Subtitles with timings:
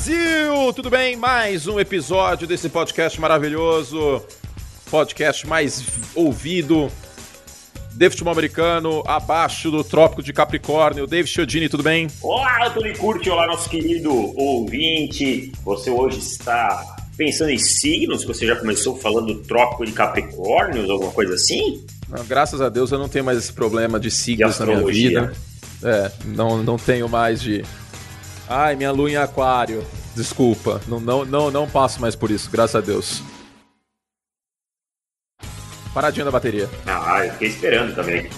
[0.00, 0.72] Brasil!
[0.74, 1.14] Tudo bem?
[1.14, 4.24] Mais um episódio desse podcast maravilhoso.
[4.90, 5.84] Podcast mais
[6.14, 6.90] ouvido
[7.92, 11.06] de futebol americano, abaixo do Trópico de Capricórnio.
[11.06, 12.08] David Chiodini, tudo bem?
[12.22, 14.10] Olá, Antônio Curti, olá, nosso querido
[14.40, 15.52] ouvinte.
[15.64, 18.24] Você hoje está pensando em signos?
[18.24, 21.84] Você já começou falando do Trópico de Capricórnio, alguma coisa assim?
[22.08, 25.32] Não, graças a Deus eu não tenho mais esse problema de signos na minha vida.
[25.82, 27.62] É, não, não tenho mais de.
[28.52, 29.86] Ai, minha lua em aquário.
[30.16, 33.22] Desculpa, não, não, não, não passo mais por isso, graças a Deus.
[35.94, 36.68] Paradinha da bateria.
[36.84, 38.28] Ah, eu fiquei esperando também.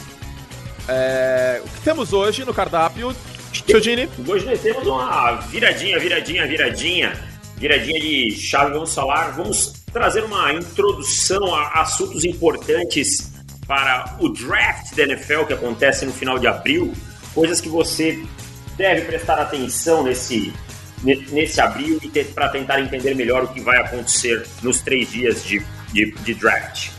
[0.86, 3.16] É, o que temos hoje no cardápio,
[3.54, 4.06] Chiodini?
[4.28, 7.32] Hoje nós temos uma viradinha, viradinha, viradinha.
[7.56, 13.32] Viradinha de chave, vamos falar, vamos trazer uma introdução a assuntos importantes
[13.66, 16.92] para o draft da NFL que acontece no final de abril.
[17.34, 18.22] Coisas que você
[18.76, 20.52] deve prestar atenção nesse,
[21.02, 25.62] nesse abril e para tentar entender melhor o que vai acontecer nos três dias de,
[25.92, 26.90] de, de draft.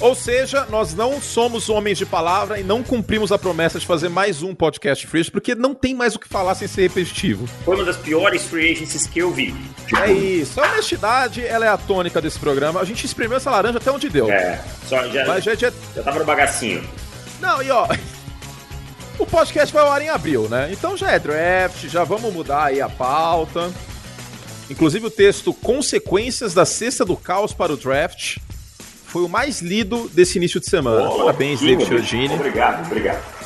[0.00, 4.08] Ou seja, nós não somos homens de palavra e não cumprimos a promessa de fazer
[4.08, 7.48] mais um podcast free, porque não tem mais o que falar sem ser repetitivo.
[7.64, 9.52] Foi uma das piores free agencies que eu vi.
[10.00, 10.60] É isso.
[10.60, 12.80] A honestidade, ela é a tônica desse programa.
[12.80, 14.30] A gente espremeu essa laranja até onde deu.
[14.30, 15.72] É, só já, Mas já, já...
[15.96, 16.88] já tava no bagacinho.
[17.40, 17.88] Não, e ó...
[19.18, 20.68] O podcast vai ao ar em abril, né?
[20.72, 23.70] Então já é draft, já vamos mudar aí a pauta.
[24.70, 28.36] Inclusive o texto Consequências da Cesta do Caos para o Draft
[29.06, 31.08] foi o mais lido desse início de semana.
[31.08, 32.34] Oh, Parabéns, David Chiodini.
[32.34, 33.38] Obrigado, obrigado.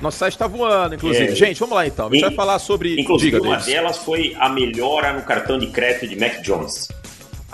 [0.00, 1.32] Nosso site está voando, inclusive.
[1.32, 1.34] É.
[1.34, 2.08] Gente, vamos lá então.
[2.08, 3.00] A gente vai falar sobre.
[3.00, 6.88] Inclusive, Diga, uma delas foi a melhora no cartão de crédito de Mac Jones.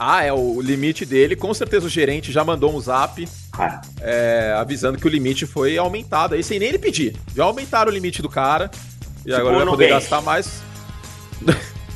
[0.03, 1.37] Ah, é o limite dele.
[1.37, 3.83] Com certeza o gerente já mandou um zap ah.
[4.01, 7.15] é, avisando que o limite foi aumentado aí, sem nem ele pedir.
[7.37, 8.71] Já aumentaram o limite do cara.
[9.19, 9.91] E tipo agora vai poder Nubank.
[9.91, 10.63] gastar mais.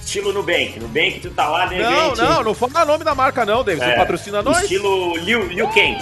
[0.05, 0.79] Estilo Nubank.
[0.79, 2.19] Nubank, tu tá lá, de Não, repente...
[2.19, 3.83] não, não fala nome da marca, não, David.
[3.83, 4.61] É, Você patrocina nós?
[4.61, 5.97] Estilo Liu, Liu Kang.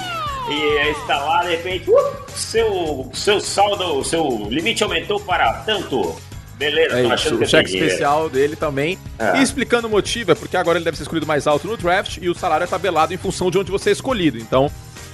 [0.48, 6.16] E está lá, de repente, uh, seu, seu saldo, seu limite aumentou para tanto.
[6.62, 8.96] Beleza, é isso, o cheque especial dele também.
[9.18, 9.38] É.
[9.38, 12.18] E explicando o motivo, é porque agora ele deve ser escolhido mais alto no draft
[12.22, 14.38] e o salário é tabelado em função de onde você é escolhido.
[14.38, 14.66] Então,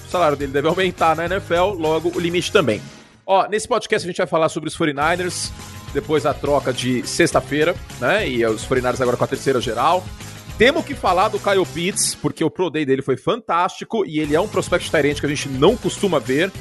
[0.06, 2.82] o salário dele deve aumentar na NFL, logo o limite também.
[3.24, 5.50] Ó, nesse podcast a gente vai falar sobre os 49ers,
[5.94, 8.28] depois da troca de sexta-feira, né?
[8.28, 10.04] E os 49ers agora com a terceira geral.
[10.58, 14.34] Temos que falar do Kyle Pitts, porque o Pro Day dele foi fantástico e ele
[14.34, 16.52] é um prospect diferente que a gente não costuma ver.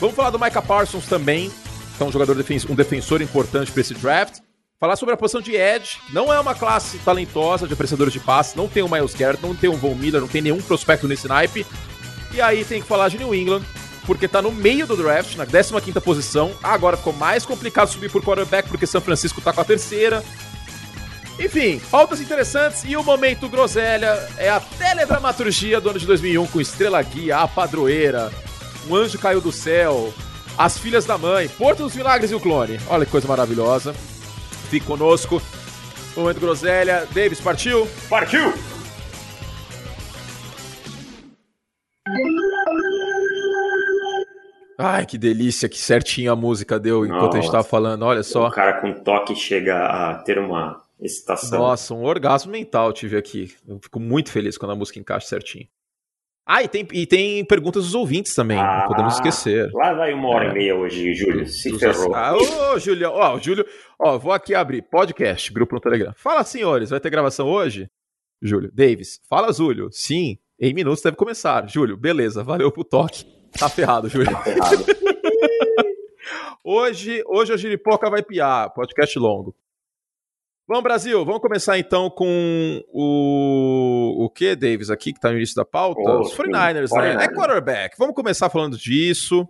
[0.00, 1.50] Vamos falar do Micah Parsons também,
[1.98, 2.36] que é um jogador,
[2.70, 4.38] um defensor importante para esse draft.
[4.80, 8.56] Falar sobre a posição de Edge, não é uma classe talentosa de apreciadores de passe,
[8.56, 11.26] não tem o Miles Garrett, não tem o Von Miller, não tem nenhum prospecto nesse
[11.26, 11.66] naipe.
[12.32, 13.62] E aí tem que falar de New England,
[14.06, 16.52] porque tá no meio do draft, na 15ª posição.
[16.62, 20.22] Agora ficou mais complicado subir por quarterback, porque São Francisco tá com a terceira.
[21.40, 26.60] Enfim, pautas interessantes e o momento groselha é a teledramaturgia do ano de 2001 com
[26.60, 28.32] Estrela Guia, a padroeira,
[28.88, 30.12] um anjo caiu do céu,
[30.58, 32.80] as Filhas da Mãe, Porto dos Milagres e o Clone.
[32.90, 33.94] Olha que coisa maravilhosa.
[34.68, 35.40] Fique conosco.
[36.16, 37.06] Momento Groselha.
[37.14, 37.86] Davis, partiu?
[38.10, 38.52] Partiu!
[44.76, 48.22] Ai, que delícia, que certinho a música deu enquanto Nossa, a gente tava falando, olha
[48.22, 48.48] só.
[48.48, 51.58] O cara com toque chega a ter uma excitação.
[51.58, 53.54] Nossa, um orgasmo mental tive aqui.
[53.66, 55.66] Eu fico muito feliz quando a música encaixa certinho.
[56.50, 59.70] Ah, e tem, e tem perguntas dos ouvintes também, ah, não podemos esquecer.
[59.70, 60.50] Lá vai uma hora é.
[60.50, 61.46] e meia hoje, Júlio.
[61.46, 62.14] Se dos ferrou.
[62.14, 63.66] Ah, ô, Júlio, ó, Júlio,
[63.98, 66.14] ó, vou aqui abrir podcast, grupo no Telegram.
[66.16, 67.90] Fala, senhores, vai ter gravação hoje?
[68.40, 69.90] Júlio, Davis, fala, Júlio.
[69.92, 71.68] Sim, em minutos deve começar.
[71.68, 73.26] Júlio, beleza, valeu pro toque.
[73.58, 74.32] Tá ferrado, Júlio.
[74.32, 74.86] Tá ferrado.
[76.64, 79.54] hoje, hoje a Giripoca vai piar, podcast longo.
[80.68, 84.26] Vamos, Brasil, vamos começar então com o.
[84.26, 85.98] O que, Davis, aqui, que tá no início da pauta?
[86.04, 87.24] Oh, Os 49ers, né?
[87.24, 87.96] É quarterback.
[87.98, 89.48] Vamos começar falando disso.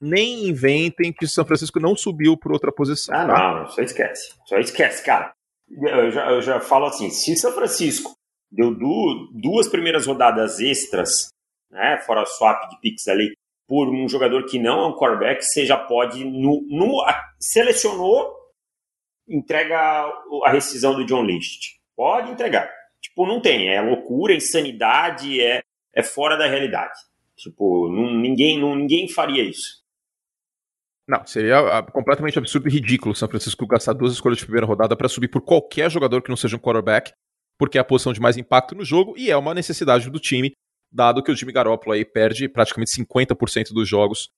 [0.00, 3.12] Nem inventem que o São Francisco não subiu por outra posição.
[3.12, 4.34] Ah, não, só esquece.
[4.46, 5.32] Só esquece, cara.
[5.68, 8.12] Eu já, eu já falo assim: se São Francisco
[8.52, 11.30] deu du duas primeiras rodadas extras,
[11.72, 13.32] né, fora swap de picks ali,
[13.66, 16.24] por um jogador que não é um quarterback, você já pode.
[16.24, 17.04] No, no,
[17.40, 18.43] selecionou
[19.28, 19.78] entrega
[20.44, 21.80] a rescisão do John Lynch.
[21.96, 22.70] Pode entregar.
[23.00, 23.68] Tipo, não tem.
[23.68, 25.62] É loucura, é insanidade, é,
[25.94, 26.98] é fora da realidade.
[27.36, 29.84] Tipo, não, ninguém, não, ninguém faria isso.
[31.06, 34.96] Não, seria ah, completamente absurdo e ridículo São Francisco gastar duas escolhas de primeira rodada
[34.96, 37.12] para subir por qualquer jogador que não seja um quarterback,
[37.58, 40.54] porque é a posição de mais impacto no jogo e é uma necessidade do time,
[40.90, 44.30] dado que o Jimmy Garoppolo aí perde praticamente 50% dos jogos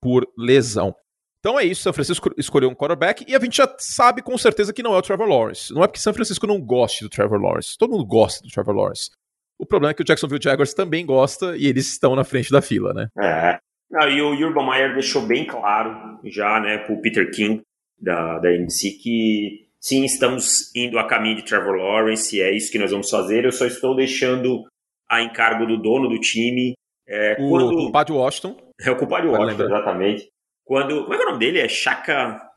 [0.00, 0.94] por lesão.
[1.42, 4.72] Então é isso, São Francisco escolheu um quarterback e a gente já sabe com certeza
[4.72, 5.74] que não é o Trevor Lawrence.
[5.74, 7.76] Não é porque São Francisco não goste do Trevor Lawrence.
[7.76, 9.10] Todo mundo gosta do Trevor Lawrence.
[9.58, 12.62] O problema é que o Jacksonville Jaguars também gosta e eles estão na frente da
[12.62, 13.08] fila, né?
[13.20, 13.58] É.
[13.90, 17.60] Não, e o Urban Meyer deixou bem claro já, né, pro Peter King
[18.00, 22.78] da, da NBC que sim, estamos indo a caminho de Trevor Lawrence, é isso que
[22.78, 23.44] nós vamos fazer.
[23.44, 24.64] Eu só estou deixando
[25.10, 26.74] a encargo do dono do time.
[27.08, 27.74] É, o quando...
[27.74, 28.56] culpado Washington.
[28.80, 30.32] É o culpado Washington, exatamente.
[30.64, 31.02] Quando.
[31.02, 31.60] Como é que é o nome dele?
[31.60, 32.52] É Chaka.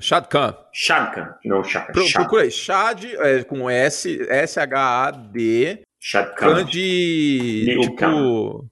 [0.00, 0.54] Shad Khan.
[0.72, 1.92] Shad Khan, não Chaka.
[1.92, 5.82] Pro, Procura aí, Shad é, com S, S-H-A-D.
[5.98, 6.54] Shad Khan.
[6.54, 7.64] Khan de.
[7.66, 7.96] Liu tipo.
[7.96, 8.68] Khan.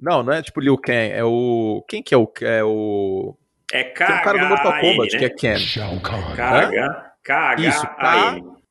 [0.00, 1.84] Não, não é tipo Liu Kang, é o.
[1.86, 2.32] Quem que é o.
[2.40, 3.36] É o.
[3.72, 4.06] É K.
[4.06, 5.18] Tem um cara do Mortal Kombat, né?
[5.18, 5.58] que é Ken.
[7.22, 7.68] K-H-A-N.
[7.68, 7.86] Isso,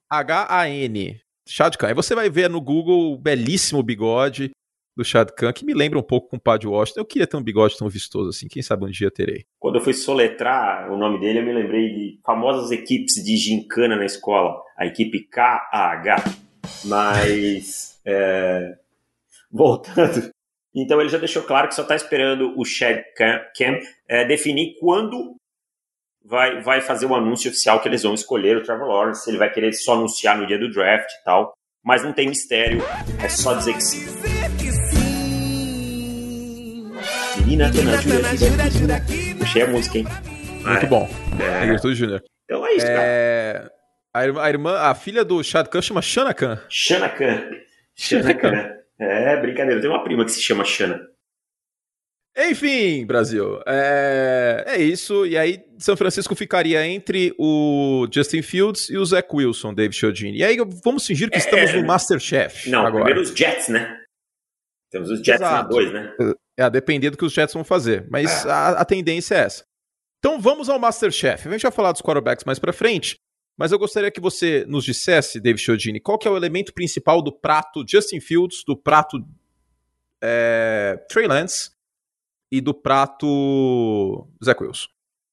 [0.09, 1.21] K-H-A-N.
[1.47, 1.87] Shad Khan.
[1.87, 4.51] Aí você vai ver no Google o belíssimo bigode
[4.95, 6.99] do Shad Khan, que me lembra um pouco com o Padre Washington.
[6.99, 9.45] Eu queria ter um bigode tão vistoso assim, quem sabe um dia terei.
[9.59, 13.95] Quando eu fui soletrar o nome dele, eu me lembrei de famosas equipes de gincana
[13.95, 16.23] na escola, a equipe KAH.
[16.85, 18.77] Mas, é...
[19.51, 20.31] voltando,
[20.75, 25.35] então ele já deixou claro que só está esperando o Shad Khan é, definir quando
[26.23, 29.37] vai, vai fazer o anúncio oficial que eles vão escolher o Trevor Lawrence, se ele
[29.37, 31.53] vai querer só anunciar no dia do draft e tal.
[31.83, 32.81] Mas não tem mistério,
[33.23, 34.28] é só dizer que sim.
[37.49, 39.33] Menina, tô na Júlia aqui.
[39.33, 40.05] Puxei a música, hein?
[40.63, 41.09] Muito ah, bom.
[41.41, 42.23] É, é Gertrude Júnior.
[42.43, 42.93] Então é isso, é...
[42.93, 43.71] cara.
[44.13, 46.61] A irmã, a irmã, a filha do Shad Khan chama Shana Khan.
[46.69, 47.49] Shana Khan.
[47.95, 48.75] Shana Khan.
[48.99, 49.81] É, brincadeira.
[49.81, 51.01] Tem uma prima que se chama Shana.
[52.37, 53.59] Enfim, Brasil.
[53.65, 54.65] É...
[54.67, 55.25] é isso.
[55.25, 60.37] E aí, São Francisco ficaria entre o Justin Fields e o Zach Wilson, David Chiodini.
[60.37, 61.39] E aí, vamos fingir que é...
[61.39, 62.69] estamos no Masterchef.
[62.69, 63.05] Não, agora.
[63.05, 63.97] primeiro os Jets, né?
[64.91, 65.63] Temos os Jets Exato.
[65.63, 66.13] na 2, né?
[66.59, 68.05] É, a depender do que os Jets vão fazer.
[68.11, 68.51] Mas é.
[68.51, 69.63] a, a, tendência é essa.
[70.17, 71.47] Então vamos ao Masterchef.
[71.47, 73.15] A gente vai falar dos quarterbacks mais pra frente,
[73.57, 77.21] mas eu gostaria que você nos dissesse, David Chiodini, qual que é o elemento principal
[77.21, 79.17] do prato Justin Fields, do prato
[80.21, 81.71] é, Trey Lance
[82.51, 84.89] e do prato Zach Wilson.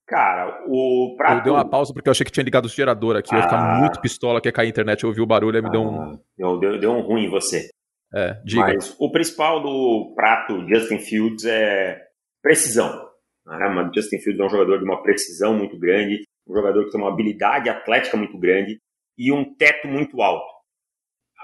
[0.07, 1.39] Cara, o prato.
[1.39, 3.35] Eu dei uma pausa porque eu achei que tinha ligado o gerador aqui.
[3.35, 3.81] Eu ia ficar ah.
[3.81, 5.03] muito pistola que ia cair a internet.
[5.03, 6.01] Eu ouvi o barulho e me deu um.
[6.01, 7.69] Ah, deu, deu, deu um ruim em você.
[8.15, 8.41] É.
[8.55, 12.01] Mas o principal do prato Justin Fields é
[12.43, 13.07] precisão.
[13.45, 13.91] Né?
[13.95, 17.11] Justin Fields é um jogador de uma precisão muito grande, um jogador que tem uma
[17.11, 18.79] habilidade atlética muito grande
[19.19, 20.47] e um teto muito alto.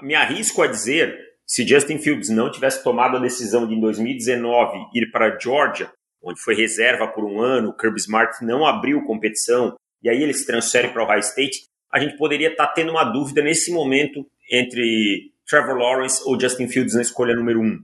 [0.01, 4.77] Me arrisco a dizer, se Justin Fields não tivesse tomado a decisão de em 2019
[4.93, 9.75] ir para a Georgia, onde foi reserva por um ano, Kirby Smart não abriu competição
[10.01, 12.91] e aí ele se transfere para o Ohio State, a gente poderia estar tá tendo
[12.91, 17.79] uma dúvida nesse momento entre Trevor Lawrence ou Justin Fields na escolha número um,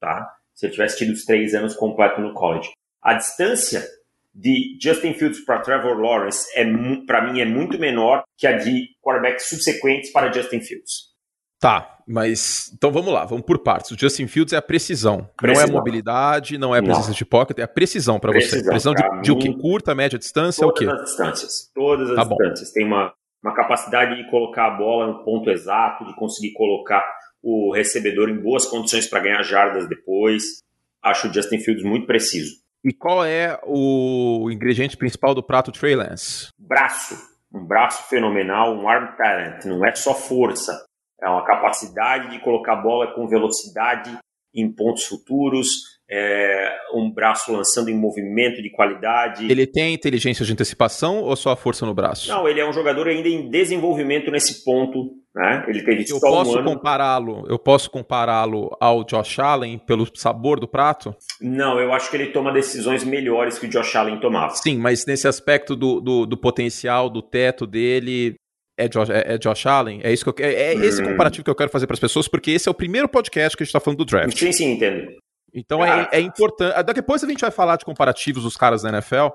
[0.00, 0.36] tá?
[0.54, 2.70] Se ele tivesse tido os três anos completo no college.
[3.02, 3.86] A distância
[4.34, 6.64] de Justin Fields para Trevor Lawrence é
[7.06, 11.12] para mim é muito menor que a de quarterbacks subsequentes para Justin Fields.
[11.60, 13.92] Tá, mas então vamos lá, vamos por partes.
[13.92, 15.66] O Justin Fields é a precisão, precisão.
[15.66, 17.14] não é a mobilidade, não é a presença não.
[17.14, 18.64] de pocket, é a precisão para você.
[18.64, 19.52] Precisão de, de, o que?
[19.56, 20.84] Curta, média, distância, Todas o quê?
[20.86, 22.68] Todas as distâncias, todas as tá distâncias.
[22.68, 22.74] Bom.
[22.74, 27.04] Tem uma uma capacidade de colocar a bola no ponto exato, de conseguir colocar
[27.42, 30.62] o recebedor em boas condições para ganhar jardas depois.
[31.02, 32.62] Acho o Justin Fields muito preciso.
[32.84, 36.48] E qual é o ingrediente principal do prato Trey Lance?
[36.58, 37.16] Braço.
[37.52, 39.64] Um braço fenomenal, um arm talent.
[39.64, 40.84] Não é só força.
[41.20, 44.16] É uma capacidade de colocar a bola com velocidade
[44.54, 49.50] em pontos futuros, é, um braço lançando em movimento de qualidade.
[49.50, 52.28] Ele tem inteligência de antecipação ou só a força no braço?
[52.28, 55.22] Não, ele é um jogador ainda em desenvolvimento nesse ponto.
[55.34, 55.64] Né?
[55.66, 57.46] Ele teve eu posso um compará-lo.
[57.48, 61.16] Eu posso compará-lo ao Josh Allen pelo sabor do prato?
[61.40, 64.54] Não, eu acho que ele toma decisões melhores que o Josh Allen tomava.
[64.54, 68.34] Sim, mas nesse aspecto do, do, do potencial, do teto dele,
[68.76, 70.00] é Josh, é, é Josh, Allen?
[70.02, 71.06] É, isso que eu, é, é esse hum.
[71.06, 73.62] comparativo que eu quero fazer para as pessoas, porque esse é o primeiro podcast que
[73.62, 74.38] a gente está falando do draft.
[74.38, 75.22] Sim, sim, entendo.
[75.54, 76.72] Então é, é importante.
[76.74, 79.28] Ah, depois a gente vai falar de comparativos dos caras da NFL,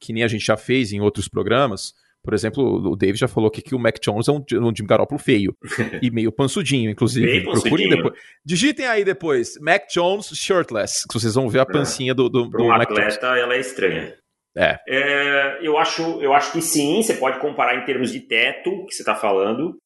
[0.00, 1.92] que nem a gente já fez em outros programas.
[2.22, 4.84] Por exemplo, o David já falou aqui que o Mac Jones é um, um Jim
[4.84, 5.56] Garoppolo feio.
[6.02, 7.44] e meio pansudinho, inclusive.
[7.44, 8.14] Procurem depois.
[8.44, 11.72] Digitem aí depois, Mac Jones shirtless, que vocês vão ver a é.
[11.72, 13.42] pancinha do, do, do um Mac atleta, Jones.
[13.42, 14.14] ela é estranha.
[14.56, 14.78] É.
[14.88, 15.58] é.
[15.62, 19.02] eu, acho, eu acho que sim, você pode comparar em termos de teto, que você
[19.02, 19.76] está falando,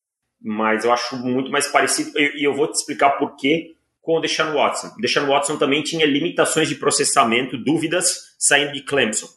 [0.41, 2.19] mas eu acho muito mais parecido.
[2.19, 4.89] E eu, eu, vou te explicar por quê com o Deshaun Watson.
[4.97, 9.29] O Deshaun Watson também tinha limitações de processamento, dúvidas saindo de Clemson.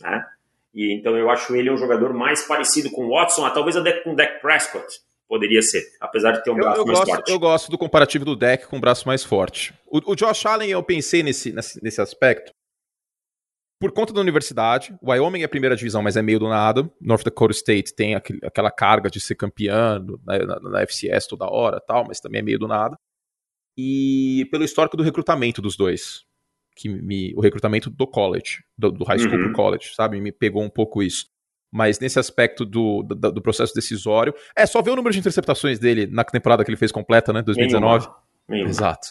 [0.00, 0.24] Né?
[0.74, 4.12] E, então eu acho ele um jogador mais parecido com o Watson, talvez até com
[4.12, 4.86] o Dak Prescott.
[5.28, 7.30] Poderia ser, apesar de ter um eu, braço eu mais gosto, forte.
[7.30, 9.74] Eu gosto do comparativo do Dak com o braço mais forte.
[9.86, 12.50] O, o Josh Allen, eu pensei nesse, nesse, nesse aspecto,
[13.80, 16.90] por conta da universidade, Wyoming é a primeira divisão, mas é meio do nada.
[17.00, 21.48] North Dakota State tem aquele, aquela carga de ser campeão na, na, na, FCS toda
[21.48, 22.98] hora tal, mas também é meio do nada.
[23.80, 26.24] E pelo histórico do recrutamento dos dois.
[26.74, 29.44] Que me, o recrutamento do college, do, do high school uhum.
[29.44, 30.20] pro college, sabe?
[30.20, 31.26] Me pegou um pouco isso.
[31.70, 34.34] Mas nesse aspecto do, do, do, processo decisório.
[34.56, 37.40] É só ver o número de interceptações dele na temporada que ele fez completa, né?
[37.42, 38.06] 2019.
[38.06, 38.22] Nenhuma.
[38.48, 38.70] Nenhuma.
[38.70, 39.08] Exato.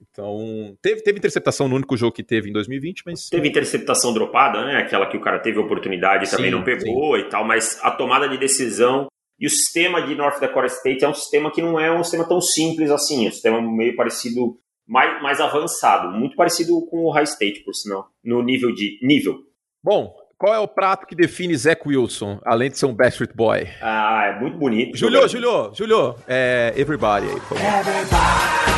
[0.00, 3.28] Então, teve, teve interceptação no único jogo que teve em 2020, mas.
[3.28, 4.76] Teve interceptação dropada, né?
[4.76, 7.22] Aquela que o cara teve oportunidade e também não pegou sim.
[7.22, 11.08] e tal, mas a tomada de decisão e o sistema de North Dakota State é
[11.08, 14.58] um sistema que não é um sistema tão simples assim, é um sistema meio parecido,
[14.86, 19.38] mais, mais avançado, muito parecido com o High State, por sinal, no nível de nível.
[19.82, 23.68] Bom, qual é o prato que define Zach Wilson, além de ser um Backstreet Boy?
[23.80, 24.96] Ah, é muito bonito.
[24.96, 27.64] Julio, Julio, Julio, é Everybody aí, por favor.
[27.64, 28.73] Everybody.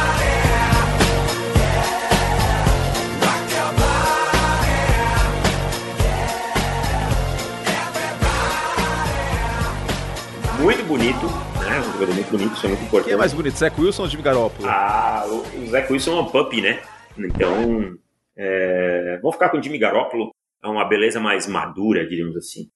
[10.87, 11.27] Bonito,
[11.61, 11.81] né?
[11.81, 13.05] Um jogador muito bonito, isso é muito importante.
[13.05, 14.69] Quem é mais bonito, Zach Wilson ou Jimmy Garoppolo?
[14.69, 16.83] Ah, o, o Zach Wilson é uma puppy, né?
[17.19, 17.97] Então,
[18.37, 20.31] é, vamos ficar com o Jimmy Garoppolo,
[20.63, 22.71] é uma beleza mais madura, diríamos assim.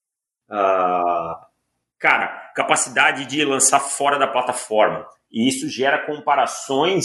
[0.51, 1.39] Ah,
[1.99, 5.07] cara, capacidade de lançar fora da plataforma.
[5.31, 7.05] E isso gera comparações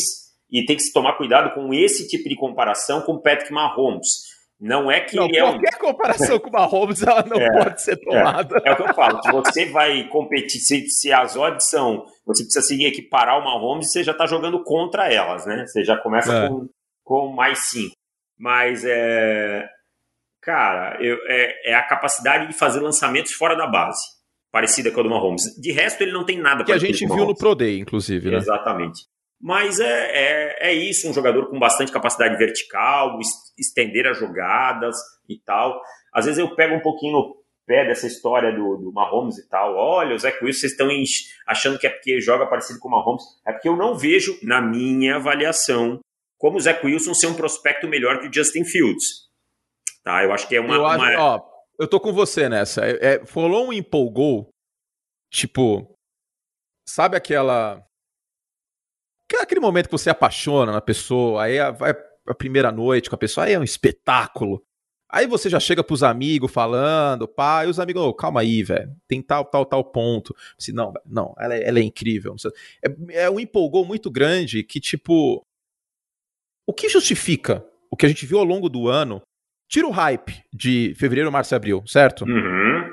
[0.52, 4.35] e tem que se tomar cuidado com esse tipo de comparação com o Patrick Mahomes.
[4.60, 5.80] Não é que não, ele é qualquer um...
[5.80, 8.62] comparação com o Mahomes ela não é, pode ser tomada.
[8.64, 9.22] É, é, o que eu falo.
[9.22, 13.92] Se você vai competir, se, se as odds são, você precisa seguir equiparar o Mahomes,
[13.92, 15.66] você já está jogando contra elas, né?
[15.68, 16.48] Você já começa é.
[16.48, 16.70] com,
[17.04, 17.96] com mais cinco.
[18.38, 19.68] Mas é,
[20.42, 24.02] cara, eu, é, é a capacidade de fazer lançamentos fora da base,
[24.52, 25.44] parecida com a do Mahomes.
[25.60, 26.64] De resto, ele não tem nada.
[26.64, 28.38] Que a gente viu no Pro Day, inclusive, né?
[28.38, 29.02] Exatamente.
[29.46, 33.20] Mas é, é, é, isso, um jogador com bastante capacidade vertical,
[33.56, 34.98] estender as jogadas
[35.30, 35.80] e tal.
[36.12, 39.76] Às vezes eu pego um pouquinho no pé dessa história do, do Mahomes e tal.
[39.76, 40.90] Olha, o Zach Wilson, vocês estão
[41.46, 43.22] achando que é porque joga parecido com o Mahomes.
[43.46, 46.00] É porque eu não vejo, na minha avaliação,
[46.40, 49.30] como o Zach Wilson ser um prospecto melhor que o Justin Fields.
[50.04, 50.74] Tá, eu acho que é uma...
[50.74, 51.22] Eu, acho, uma...
[51.22, 51.42] Ó,
[51.78, 52.84] eu tô com você nessa.
[52.84, 54.50] É, é, falou um empolgou,
[55.32, 55.96] tipo...
[56.88, 57.86] Sabe aquela
[59.28, 61.94] que é aquele momento que você apaixona na pessoa, aí vai
[62.28, 64.64] a primeira noite com a pessoa, aí é um espetáculo.
[65.10, 68.94] Aí você já chega pros amigos falando, pá, e os amigos, oh, calma aí, velho,
[69.08, 70.36] tem tal, tal, tal ponto.
[70.58, 72.36] Se não, não, ela é, ela é incrível.
[72.84, 75.46] É, é um empolgou muito grande que, tipo,
[76.68, 79.22] o que justifica o que a gente viu ao longo do ano?
[79.70, 82.26] Tira o hype de fevereiro, março e abril, certo?
[82.26, 82.85] Uhum.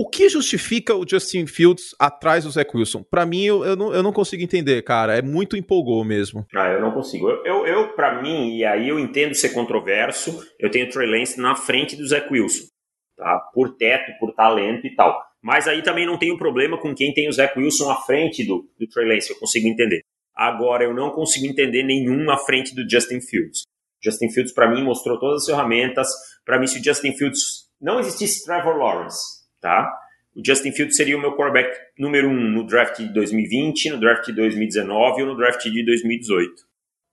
[0.00, 3.02] O que justifica o Justin Fields atrás do Zach Wilson?
[3.02, 5.18] Para mim, eu, eu, não, eu não consigo entender, cara.
[5.18, 6.46] É muito empolgou mesmo.
[6.54, 7.28] Ah, eu não consigo.
[7.28, 11.10] Eu, eu, eu para mim, e aí eu entendo ser controverso, eu tenho o Trey
[11.10, 12.68] Lance na frente do Zach Wilson.
[13.16, 13.40] Tá?
[13.52, 15.20] Por teto, por talento e tal.
[15.42, 18.70] Mas aí também não tenho problema com quem tem o Zach Wilson à frente do,
[18.78, 20.02] do Trey Lance, eu consigo entender.
[20.32, 23.62] Agora, eu não consigo entender nenhum à frente do Justin Fields.
[24.00, 26.06] Justin Fields, para mim, mostrou todas as ferramentas.
[26.44, 29.90] Para mim, se o Justin Fields não existisse Trevor Lawrence, tá?
[30.36, 34.26] O Justin Fields seria o meu quarterback número um no draft de 2020, no draft
[34.26, 36.68] de 2019 ou no draft de 2018.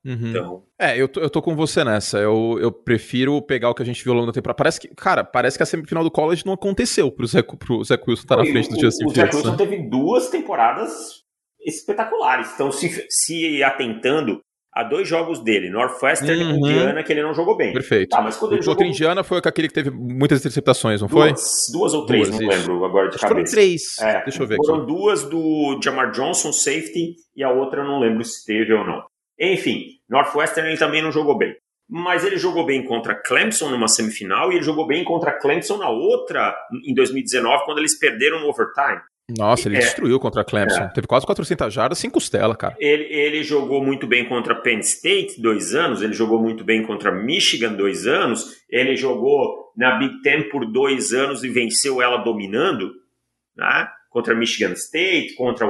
[0.06, 0.30] Uhum.
[0.30, 0.64] Então...
[0.80, 2.20] É, eu tô, eu tô com você nessa.
[2.20, 4.58] Eu, eu prefiro pegar o que a gente viu ao longo da temporada.
[4.58, 7.96] Parece que, cara, parece que a semifinal do college não aconteceu pro Zé, pro Zé
[7.96, 9.36] Wilson estar tá na frente do Justin o, Fields.
[9.36, 9.58] O Zé Wilson né?
[9.58, 11.24] teve duas temporadas
[11.66, 12.52] espetaculares.
[12.54, 14.40] Então, se, se atentando
[14.76, 16.50] a dois jogos dele, Northwestern uhum.
[16.50, 17.72] e Indiana, que ele não jogou bem.
[17.72, 18.10] Perfeito.
[18.10, 18.86] Tá, mas quando o ele jogou...
[18.86, 21.34] Indiana foi aquele que teve muitas interceptações, não foi?
[21.72, 22.60] Duas ou três, duas, não isso.
[22.60, 23.52] lembro agora de Acho cabeça.
[23.52, 24.00] Foram três.
[24.00, 24.88] É, Deixa eu ver Foram aqui.
[24.88, 29.02] duas do Jamar Johnson, safety, e a outra eu não lembro se teve ou não.
[29.40, 31.56] Enfim, Northwestern ele também não jogou bem.
[31.90, 35.90] Mas ele jogou bem contra Clemson numa semifinal e ele jogou bem contra Clemson na
[35.90, 36.54] outra
[36.86, 39.00] em 2019, quando eles perderam no overtime.
[39.30, 40.84] Nossa, ele é, destruiu contra a Clemson.
[40.84, 40.88] É.
[40.90, 42.76] Teve quase 400 jardas sem costela, cara.
[42.80, 47.12] Ele, ele jogou muito bem contra Penn State dois anos, ele jogou muito bem contra
[47.12, 52.92] Michigan dois anos, ele jogou na Big Ten por dois anos e venceu ela dominando,
[53.56, 53.90] né?
[54.16, 55.68] contra Michigan State, contra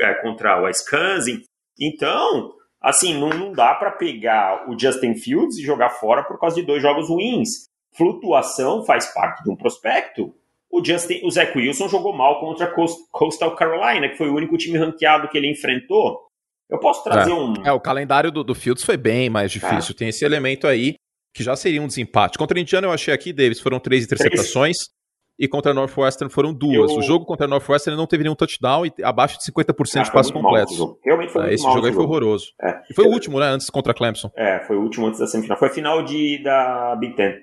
[0.00, 1.42] é, contra Wisconsin.
[1.80, 6.54] Então, assim, não, não dá para pegar o Justin Fields e jogar fora por causa
[6.54, 7.66] de dois jogos ruins.
[7.96, 10.32] Flutuação faz parte de um prospecto
[10.70, 12.74] o, Justin, o Zach Wilson jogou mal contra a
[13.10, 16.20] Coastal Carolina, que foi o único time ranqueado que ele enfrentou.
[16.68, 17.34] Eu posso trazer é.
[17.34, 17.54] um.
[17.64, 19.92] É, o calendário do, do Fields foi bem mais difícil.
[19.94, 19.98] É.
[19.98, 20.96] Tem esse elemento aí
[21.34, 22.36] que já seria um desempate.
[22.36, 24.76] Contra a Indiana eu achei aqui, Davis, foram três interceptações.
[24.76, 24.98] Três.
[25.40, 26.90] E contra a Northwestern foram duas.
[26.90, 26.98] Eu...
[26.98, 30.12] O jogo contra a Northwestern não teve nenhum touchdown e abaixo de 50% ah, de
[30.12, 30.76] passos completos.
[31.04, 32.46] Realmente foi é, Esse jogo aí foi horroroso.
[32.60, 32.80] É.
[32.90, 33.46] E foi o último, né?
[33.46, 34.32] Antes contra a Clemson.
[34.36, 35.56] É, foi o último antes da semifinal.
[35.56, 37.36] Foi a final de, da Big Ten.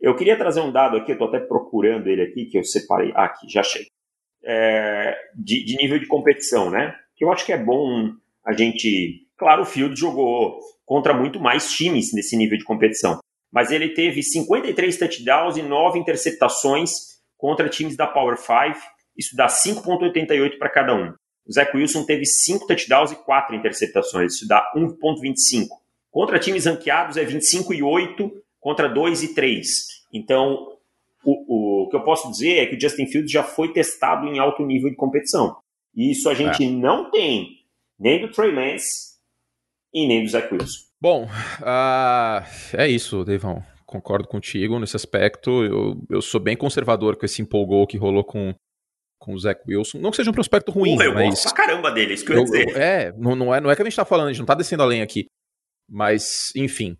[0.00, 3.12] Eu queria trazer um dado aqui, eu estou até procurando ele aqui, que eu separei.
[3.14, 3.86] Ah, aqui, já achei.
[4.42, 6.94] É, de, de, nível de competição, né?
[7.14, 8.10] Que eu acho que é bom
[8.44, 9.26] a gente.
[9.36, 13.18] Claro, o Field jogou contra muito mais times nesse nível de competição.
[13.52, 16.90] Mas ele teve 53 touchdowns e 9 interceptações
[17.36, 18.78] contra times da Power 5.
[19.16, 21.12] Isso dá 5,88 para cada um.
[21.46, 24.34] O Zach Wilson teve 5 touchdowns e 4 interceptações.
[24.34, 25.66] Isso dá 1,25.
[26.10, 29.66] Contra times ranqueados é 25 e 8 contra 2 e 3.
[30.12, 30.76] Então,
[31.24, 34.38] o, o, que eu posso dizer é que o Justin Fields já foi testado em
[34.38, 35.56] alto nível de competição.
[35.94, 36.70] E isso a gente é.
[36.70, 37.48] não tem
[37.98, 39.18] nem do Trey Lance
[39.92, 40.90] e nem do Zach Wilson.
[41.00, 42.44] Bom, uh,
[42.76, 43.62] é isso, Devão.
[43.86, 45.64] Concordo contigo nesse aspecto.
[45.64, 48.54] Eu, eu sou bem conservador com esse empolgou que rolou com,
[49.18, 49.98] com o Zach Wilson.
[49.98, 51.30] Não que seja um prospecto ruim, Pô, eu mas.
[51.30, 52.76] Gosto pra caramba dele, isso que eu, eu ia dizer.
[52.76, 54.54] é, não, não é, não é que a gente tá falando, a gente não tá
[54.54, 55.26] descendo além aqui.
[55.88, 56.96] Mas, enfim.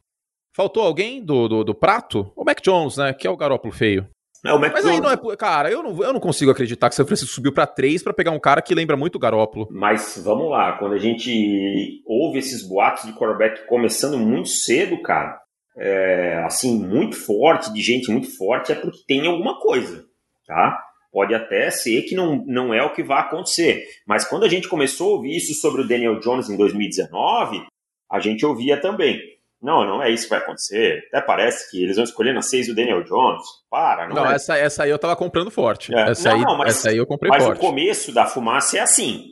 [0.54, 2.33] Faltou alguém do, do, do prato?
[2.37, 3.12] O Mac Jones, né?
[3.12, 4.09] Que é o garópolo feio.
[4.45, 4.97] É, o Mac Mas Jones...
[4.97, 5.37] aí não é.
[5.37, 8.14] Cara, eu não, eu não consigo acreditar que o São Francisco subiu para 3 para
[8.14, 9.69] pegar um cara que lembra muito o Garópolo.
[9.71, 15.38] Mas vamos lá, quando a gente ouve esses boatos de quarterback começando muito cedo, cara,
[15.76, 20.04] é, assim, muito forte, de gente muito forte, é porque tem alguma coisa,
[20.47, 20.83] tá?
[21.12, 23.85] Pode até ser que não, não é o que vai acontecer.
[24.07, 27.62] Mas quando a gente começou a ouvir isso sobre o Daniel Jones em 2019,
[28.11, 29.21] a gente ouvia também.
[29.62, 31.02] Não, não é isso que vai acontecer.
[31.09, 33.43] Até parece que eles vão escolher na 6 o Daniel Jones.
[33.71, 34.35] Para, não, não é.
[34.35, 35.95] essa, essa aí eu tava comprando forte.
[35.95, 36.11] É.
[36.11, 37.59] Essa, não, aí, não, mas, essa aí eu comprei mas forte.
[37.59, 39.26] Mas o começo da fumaça é assim,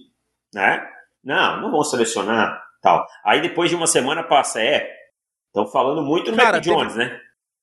[0.53, 0.87] né?
[1.25, 3.07] Não, não vão selecionar tal.
[3.25, 4.89] Aí depois de uma semana passa, é.
[5.47, 7.21] Estão falando muito no Cara, Mac Jones, teve, né?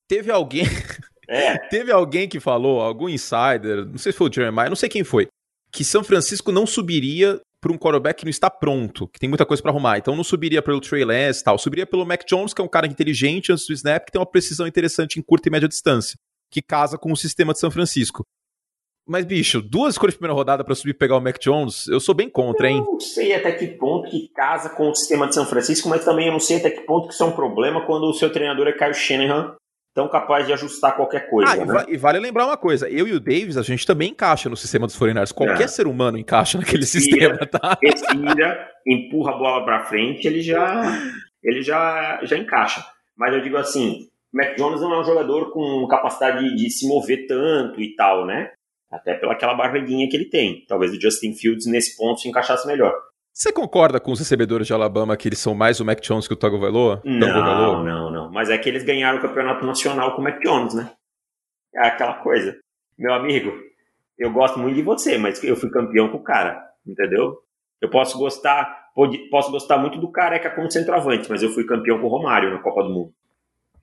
[0.08, 0.66] Teve alguém.
[1.28, 1.58] É.
[1.58, 5.04] teve alguém que falou, algum insider, não sei se foi o Jeremiah, não sei quem
[5.04, 5.28] foi,
[5.72, 9.44] que São Francisco não subiria para um quarterback que não está pronto, que tem muita
[9.44, 9.98] coisa para arrumar.
[9.98, 12.86] Então não subiria pelo Trey Lance tal, subiria pelo Mac Jones, que é um cara
[12.86, 16.16] inteligente antes do snap, que tem uma precisão interessante em curta e média distância,
[16.52, 18.24] que casa com o sistema de São Francisco.
[19.08, 22.00] Mas, bicho, duas escolhas de primeira rodada para subir e pegar o Mac Jones, eu
[22.00, 22.78] sou bem contra, hein?
[22.78, 26.06] Eu não sei até que ponto que casa com o sistema de São Francisco, mas
[26.06, 28.32] também eu não sei até que ponto que isso é um problema quando o seu
[28.32, 29.56] treinador é Kyle Shanahan
[29.96, 31.54] tão capaz de ajustar qualquer coisa.
[31.54, 31.86] Ah, né?
[31.88, 34.86] e, vale lembrar uma coisa: eu e o Davis, a gente também encaixa no sistema
[34.86, 35.32] dos foreigners.
[35.32, 35.68] Qualquer é.
[35.68, 37.78] ser humano encaixa naquele respira, sistema, tá?
[37.82, 40.84] Respira, empurra a bola para frente, ele já,
[41.42, 42.86] ele já, já encaixa.
[43.18, 46.86] Mas eu digo assim: Mac Jones não é um jogador com capacidade de, de se
[46.86, 48.52] mover tanto e tal, né?
[48.92, 50.66] Até pelaquela barriguinha que ele tem.
[50.68, 52.94] Talvez o Justin Fields nesse ponto se encaixasse melhor.
[53.36, 56.34] Você concorda com os recebedores de Alabama que eles são mais o Mac Jones que
[56.34, 57.02] o Tagovailoa?
[57.04, 58.32] Não, não, não.
[58.32, 60.90] Mas é que eles ganharam o campeonato nacional com o Mac Jones, né?
[61.76, 62.58] É aquela coisa.
[62.98, 63.52] Meu amigo,
[64.18, 67.38] eu gosto muito de você, mas eu fui campeão com o cara, entendeu?
[67.82, 68.86] Eu posso gostar,
[69.30, 72.60] posso gostar muito do careca como centroavante, mas eu fui campeão com o Romário na
[72.60, 73.14] Copa do Mundo.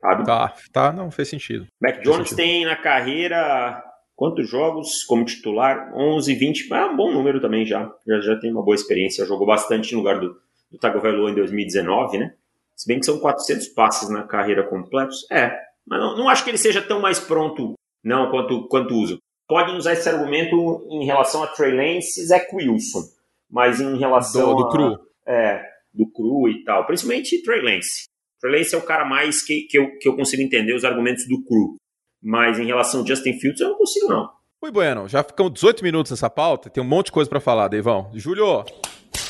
[0.01, 0.25] Sabe?
[0.25, 1.67] Tá, tá, não fez sentido.
[1.79, 2.37] Mac Jones sentido.
[2.37, 3.85] tem na carreira
[4.23, 5.93] Quantos jogos como titular?
[5.97, 6.73] 11, 20.
[6.73, 7.93] É um bom número também já.
[8.07, 9.27] Já, já tem uma boa experiência.
[9.27, 10.37] Jogou bastante no lugar do,
[10.71, 12.33] do Tagovailoa em 2019, né?
[12.77, 15.29] Se bem que são 400 passes na carreira completos.
[15.29, 15.51] É,
[15.85, 19.19] mas não, não acho que ele seja tão mais pronto, não, quanto, quanto uso.
[19.49, 23.03] Podem usar esse argumento em relação a Trey Lance e Zach Wilson.
[23.51, 24.99] Mas em relação do, do cru.
[25.27, 26.87] é, do cru e tal.
[26.87, 28.05] Principalmente Trey Lance.
[28.41, 31.27] Trey Lance é o cara mais que, que, eu, que eu consigo entender os argumentos
[31.27, 31.75] do cru.
[32.23, 34.31] Mas em relação ao Justin Fields, eu não consigo, não.
[34.63, 37.67] Oi, Bueno, já ficamos 18 minutos nessa pauta, tem um monte de coisa para falar,
[37.67, 38.13] Deivão.
[38.15, 38.65] Júlio,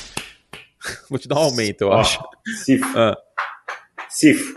[1.08, 2.22] vou te dar um aumento, eu acho.
[2.64, 2.98] Cifo.
[2.98, 3.16] Ah.
[4.10, 4.54] Cifo.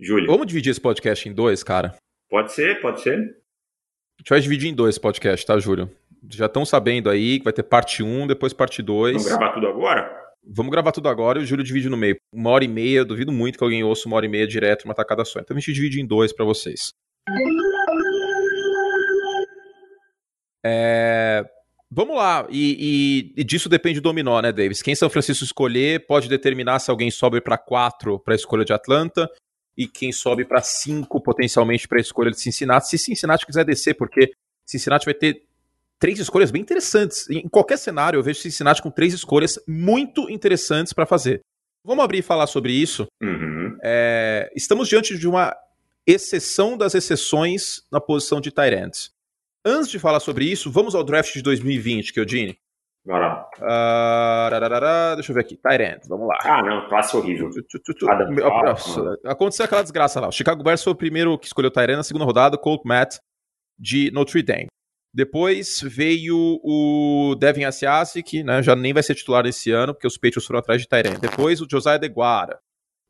[0.00, 0.26] Júlio.
[0.26, 1.94] Vamos dividir esse podcast em dois, cara?
[2.30, 3.18] Pode ser, pode ser.
[3.18, 5.90] A gente vai dividir em dois esse podcast, tá, Júlio?
[6.30, 9.12] Já estão sabendo aí que vai ter parte 1, depois parte 2.
[9.12, 10.26] Vamos gravar tudo agora?
[10.48, 12.16] Vamos gravar tudo agora e o Júlio divide no meio.
[12.32, 14.94] Uma hora e meia, duvido muito que alguém ouça uma hora e meia direto uma
[14.94, 15.40] tacada só.
[15.40, 16.92] Então a gente divide em dois para vocês.
[20.64, 21.44] É,
[21.90, 24.82] vamos lá, e, e, e, disso depende do dominó, né, Davis?
[24.82, 28.72] Quem São Francisco escolher pode determinar se alguém sobe para 4 para a escolha de
[28.72, 29.30] Atlanta
[29.76, 33.94] e quem sobe para 5 potencialmente para a escolha de Cincinnati, se Cincinnati quiser descer,
[33.94, 34.32] porque
[34.64, 35.42] Cincinnati vai ter
[35.98, 37.28] três escolhas bem interessantes.
[37.30, 41.40] Em qualquer cenário, eu vejo Cincinnati com três escolhas muito interessantes para fazer.
[41.84, 43.06] Vamos abrir e falar sobre isso.
[43.22, 43.78] Uhum.
[43.82, 45.54] É, estamos diante de uma
[46.06, 49.10] exceção das exceções na posição de Tyrants.
[49.64, 52.56] Antes de falar sobre isso, vamos ao draft de 2020, Keodini.
[53.04, 53.50] Bora lá.
[53.58, 55.56] Uh, deixa eu ver aqui.
[55.56, 56.38] Tyrant, vamos lá.
[56.42, 57.50] Ah, não, classe horrível.
[59.24, 60.28] Aconteceu aquela desgraça lá.
[60.28, 63.18] O Chicago Bears foi o primeiro que escolheu Tyrant na segunda rodada, Colt Matt,
[63.78, 64.66] de Notre Dame.
[65.14, 70.06] Depois veio o Devin Asiasi, que né, já nem vai ser titular esse ano, porque
[70.06, 71.18] os Patriots foram atrás de Tyrant.
[71.20, 72.58] Depois o Josiah Deguara,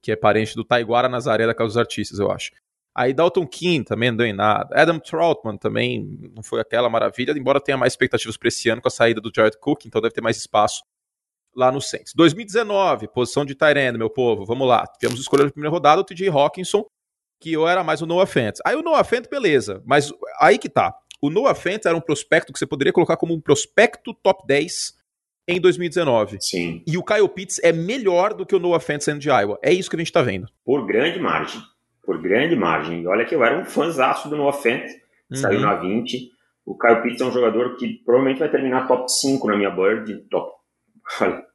[0.02, 2.52] que é parente do Taiguara Nazaré da Casa dos Artistas, eu acho.
[2.96, 4.74] Aí Dalton King também não deu em nada.
[4.74, 8.88] Adam Troutman também não foi aquela maravilha, embora tenha mais expectativas para esse ano com
[8.88, 10.82] a saída do Jared Cook, então deve ter mais espaço
[11.54, 12.14] lá no Saints.
[12.16, 14.86] 2019, posição de Tyrande, meu povo, vamos lá.
[14.98, 16.86] Tivemos escolha de primeira rodada, o TJ Hawkinson,
[17.38, 18.60] que eu era mais o Noah Fent.
[18.64, 20.96] Aí o Noah Fent, beleza, mas aí que tá.
[21.20, 24.94] O Noah Fent era um prospecto que você poderia colocar como um prospecto top 10
[25.46, 26.38] em 2019.
[26.40, 26.82] Sim.
[26.86, 29.58] E o Kyle Pitts é melhor do que o Noah Fent saindo de Iowa.
[29.62, 30.48] É isso que a gente tá vendo.
[30.64, 31.60] Por grande margem
[32.06, 33.02] por grande margem.
[33.02, 34.84] E olha que eu era um fãzaço do Noah Fent,
[35.30, 35.36] uhum.
[35.36, 36.30] saiu na 20.
[36.64, 40.16] O Kyle Pitts é um jogador que provavelmente vai terminar top 5 na minha Bird,
[40.30, 40.52] top.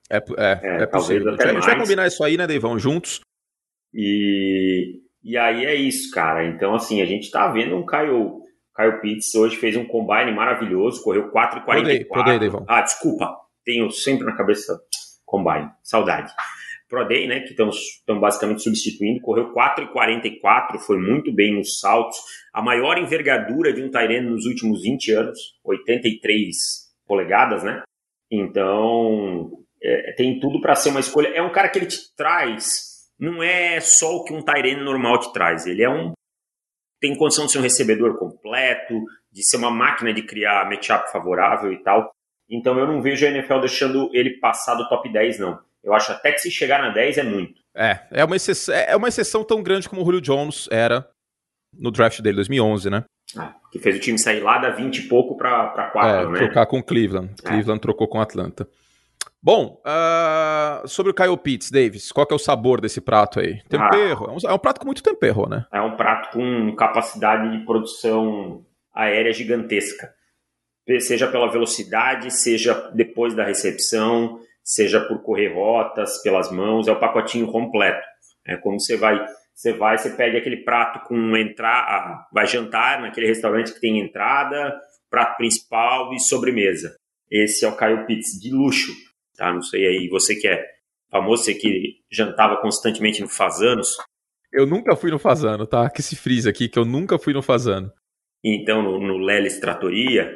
[0.10, 1.34] É, é, é, é possível.
[1.34, 3.22] a gente vai combinar isso aí, né, Deivão, juntos.
[3.94, 6.46] E, e aí é isso, cara.
[6.46, 8.42] Então, assim, a gente tá vendo um Kyle,
[8.76, 12.08] Kyle Pitts hoje fez um combine maravilhoso, correu 4,44.
[12.08, 12.66] Podei, Deivão.
[12.68, 13.38] Ah, desculpa.
[13.66, 14.80] Tenho sempre na cabeça
[15.26, 15.70] combine.
[15.84, 16.34] Saudade.
[16.92, 22.18] Pro Day, né, que estão basicamente substituindo, correu 4,44, foi muito bem nos saltos,
[22.54, 26.54] a maior envergadura de um Tyrene nos últimos 20 anos, 83
[27.08, 27.82] polegadas, né?
[28.30, 31.30] Então, é, tem tudo para ser uma escolha.
[31.30, 35.18] É um cara que ele te traz, não é só o que um Tyrene normal
[35.20, 36.12] te traz, ele é um
[37.00, 38.94] tem condição de ser um recebedor completo,
[39.32, 42.12] de ser uma máquina de criar matchup favorável e tal.
[42.48, 45.60] Então eu não vejo a NFL deixando ele passar do top 10, não.
[45.84, 47.62] Eu acho até que se chegar na 10 é muito.
[47.76, 51.08] É, é uma exceção, é uma exceção tão grande como o Julio Jones era
[51.78, 53.04] no draft dele, 2011, né?
[53.38, 56.38] Ah, que fez o time sair lá da 20 e pouco para 4, é, né?
[56.40, 57.34] trocar com Cleveland.
[57.44, 57.48] É.
[57.48, 58.68] Cleveland trocou com Atlanta.
[59.42, 63.60] Bom, uh, sobre o Kyle Pitts, Davis, qual que é o sabor desse prato aí?
[63.64, 64.28] Tempero.
[64.28, 65.66] Ah, é, um, é um prato com muito tempero, né?
[65.74, 68.64] É um prato com capacidade de produção
[68.94, 70.14] aérea gigantesca.
[71.00, 74.40] Seja pela velocidade, seja depois da recepção,
[74.72, 78.02] seja por correr rotas, pelas mãos, é o pacotinho completo.
[78.48, 79.20] É como você vai,
[79.54, 84.74] você vai, você pede aquele prato com entrar, vai jantar naquele restaurante que tem entrada,
[85.10, 86.96] prato principal e sobremesa.
[87.30, 88.94] Esse é o Caio Pizza de luxo,
[89.36, 89.54] tá?
[89.54, 90.66] Não sei aí, você que é
[91.10, 93.98] famoso, você que jantava constantemente no Fazanos.
[94.54, 95.90] Eu nunca fui no Fazano, tá?
[95.90, 97.92] Que se frisa aqui que eu nunca fui no Fazano.
[98.42, 100.34] Então, no, no Lelis Tratoria,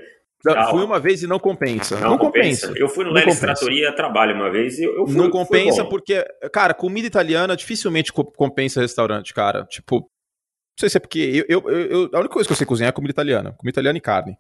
[0.70, 2.00] fui uma vez e não compensa.
[2.00, 2.68] Não, não compensa.
[2.68, 2.84] compensa.
[2.84, 6.74] Eu fui no Lelis Tratoria trabalho uma vez e eu fui, Não compensa porque, cara,
[6.74, 9.66] comida italiana dificilmente compensa restaurante, cara.
[9.66, 11.46] Tipo, não sei se é porque.
[11.48, 13.54] Eu, eu, eu, a única coisa que eu sei cozinhar é comida italiana.
[13.54, 14.38] Comida italiana e carne.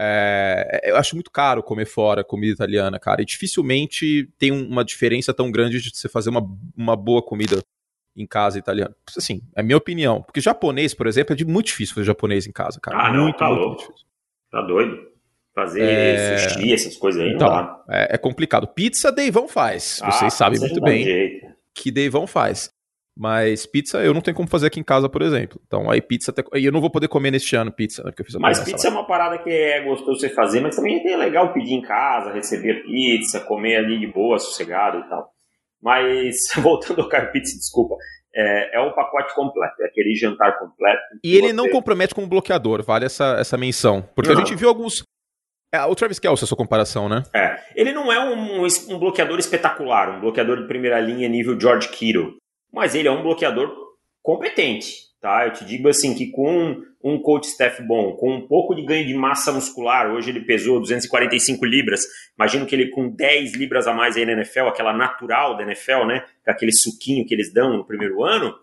[0.00, 3.20] É, eu acho muito caro comer fora comida italiana, cara.
[3.20, 6.42] E dificilmente tem uma diferença tão grande de você fazer uma,
[6.76, 7.60] uma boa comida
[8.16, 8.94] em casa italiana.
[9.16, 10.22] Assim, é minha opinião.
[10.22, 12.96] Porque japonês, por exemplo, é muito difícil fazer japonês em casa, cara.
[12.96, 13.82] Ah, não, muito, tá muito, louco.
[13.82, 14.04] Muito
[14.50, 15.08] tá doido.
[15.58, 16.38] Fazer é...
[16.38, 18.68] sushi, essas coisas aí, então, não É, é, complicado.
[18.68, 19.98] Pizza, Deivão faz.
[20.02, 21.46] Ah, Vocês sabem muito bem jeito.
[21.74, 22.70] que Deivão faz.
[23.16, 25.60] Mas pizza eu não tenho como fazer aqui em casa, por exemplo.
[25.66, 26.44] Então aí pizza até.
[26.54, 28.10] E eu não vou poder comer neste ano pizza, né?
[28.12, 30.76] Porque eu fiz a Mas pizza é uma parada que é gostoso você fazer, mas
[30.76, 35.32] também é legal pedir em casa, receber pizza, comer ali de boa, sossegado e tal.
[35.82, 37.96] Mas, voltando ao cara pizza, desculpa.
[38.32, 41.02] É, é um pacote completo, é aquele jantar completo.
[41.24, 41.52] E ele você...
[41.52, 44.08] não compromete com o bloqueador, vale essa, essa menção.
[44.14, 44.36] Porque não.
[44.36, 45.02] a gente viu alguns
[45.72, 47.22] é, o Travis Kelce, a sua comparação, né?
[47.34, 47.58] É.
[47.74, 52.36] Ele não é um, um, bloqueador espetacular, um bloqueador de primeira linha nível George Kittle,
[52.72, 53.70] mas ele é um bloqueador
[54.22, 55.46] competente, tá?
[55.46, 59.06] Eu te digo assim que com um coach staff bom, com um pouco de ganho
[59.06, 62.00] de massa muscular, hoje ele pesou 245 libras,
[62.36, 66.06] imagino que ele com 10 libras a mais aí na NFL, aquela natural da NFL,
[66.06, 66.24] né?
[66.46, 68.54] Aquele suquinho que eles dão no primeiro ano,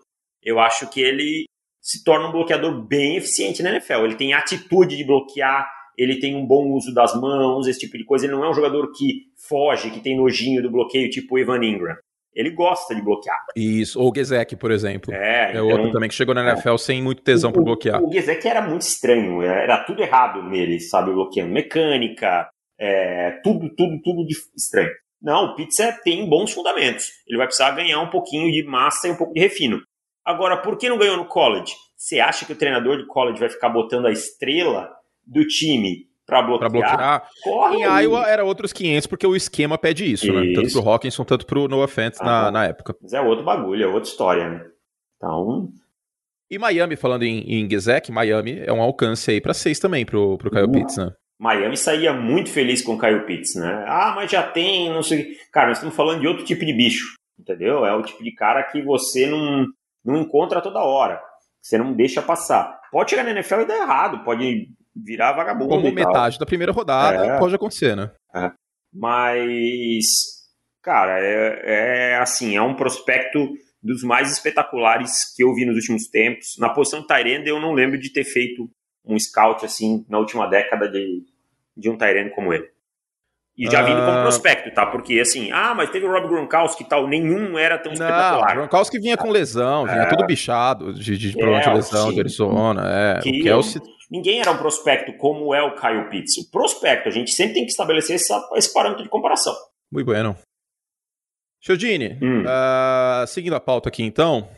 [0.42, 1.46] eu acho que ele
[1.80, 4.04] se torna um bloqueador bem eficiente na NFL.
[4.04, 8.04] Ele tem atitude de bloquear, ele tem um bom uso das mãos, esse tipo de
[8.04, 8.26] coisa.
[8.26, 11.64] Ele não é um jogador que foge, que tem nojinho do bloqueio, tipo o Evan
[11.64, 11.96] Ingram.
[12.34, 13.38] Ele gosta de bloquear.
[13.56, 15.12] Isso, ou o Gezek, por exemplo.
[15.14, 16.78] É, é então, outro também que chegou na NFL é.
[16.78, 18.02] sem muito tesão para bloquear.
[18.02, 21.12] O, Gezek era muito estranho, era tudo errado nele, sabe?
[21.12, 22.46] Bloqueando mecânica,
[22.78, 24.90] é, tudo, tudo, tudo estranho.
[25.22, 27.10] Não, o Pizza tem bons fundamentos.
[27.26, 29.80] Ele vai precisar ganhar um pouquinho de massa e um pouco de refino.
[30.22, 31.72] Agora, por que não ganhou no college?
[31.96, 34.90] Você acha que o treinador de college vai ficar botando a estrela
[35.26, 37.28] do time para bloquear, bloquear.
[37.42, 38.02] Corre em.
[38.02, 40.34] Iowa era outros 500 porque o esquema pede isso, isso.
[40.34, 40.52] né?
[40.54, 42.96] Tanto pro Hawkinson, tanto pro Noah Fent ah, na, na época.
[43.00, 44.66] Mas é outro bagulho, é outra história, né?
[45.16, 45.70] Então...
[46.48, 47.68] E Miami, falando em, em
[48.10, 50.72] Miami é um alcance aí para seis também pro, pro Kyle uhum.
[50.72, 51.10] Pitts, né?
[51.38, 53.84] Miami saía muito feliz com o Kyle Pitts, né?
[53.86, 55.36] Ah, mas já tem, não sei.
[55.52, 57.84] Cara, nós estamos falando de outro tipo de bicho, entendeu?
[57.84, 59.66] É o tipo de cara que você não,
[60.04, 61.20] não encontra toda hora.
[61.60, 62.80] Você não deixa passar.
[62.90, 64.68] Pode chegar na NFL e dar errado, pode
[65.04, 65.68] virar vagabundo.
[65.68, 67.38] Como metade da primeira rodada é.
[67.38, 68.10] pode acontecer, né?
[68.34, 68.50] É.
[68.92, 70.06] Mas,
[70.82, 76.08] cara, é, é, assim, é um prospecto dos mais espetaculares que eu vi nos últimos
[76.08, 76.56] tempos.
[76.58, 78.68] Na posição de Tyrande, eu não lembro de ter feito
[79.04, 81.22] um scout assim na última década de,
[81.76, 82.68] de um Tyrande como ele.
[83.56, 84.22] E já vindo como ah.
[84.22, 84.84] prospecto, tá?
[84.84, 88.52] Porque assim, ah, mas teve o Rob Gronkowski e tal, nenhum era tão não, espetacular.
[88.52, 92.20] O Gronkowski vinha com lesão, vinha é, tudo bichado de, de problema de lesão, de
[92.20, 92.82] Arizona.
[92.86, 93.80] É, o Kelsey...
[94.10, 96.36] Ninguém era um prospecto como é o Kyle Pitts.
[96.38, 99.54] O prospecto, a gente sempre tem que estabelecer essa, esse parâmetro de comparação.
[99.90, 100.36] Muito bueno.
[101.60, 102.42] Chiodini, hum.
[102.42, 104.48] uh, seguindo a pauta aqui então.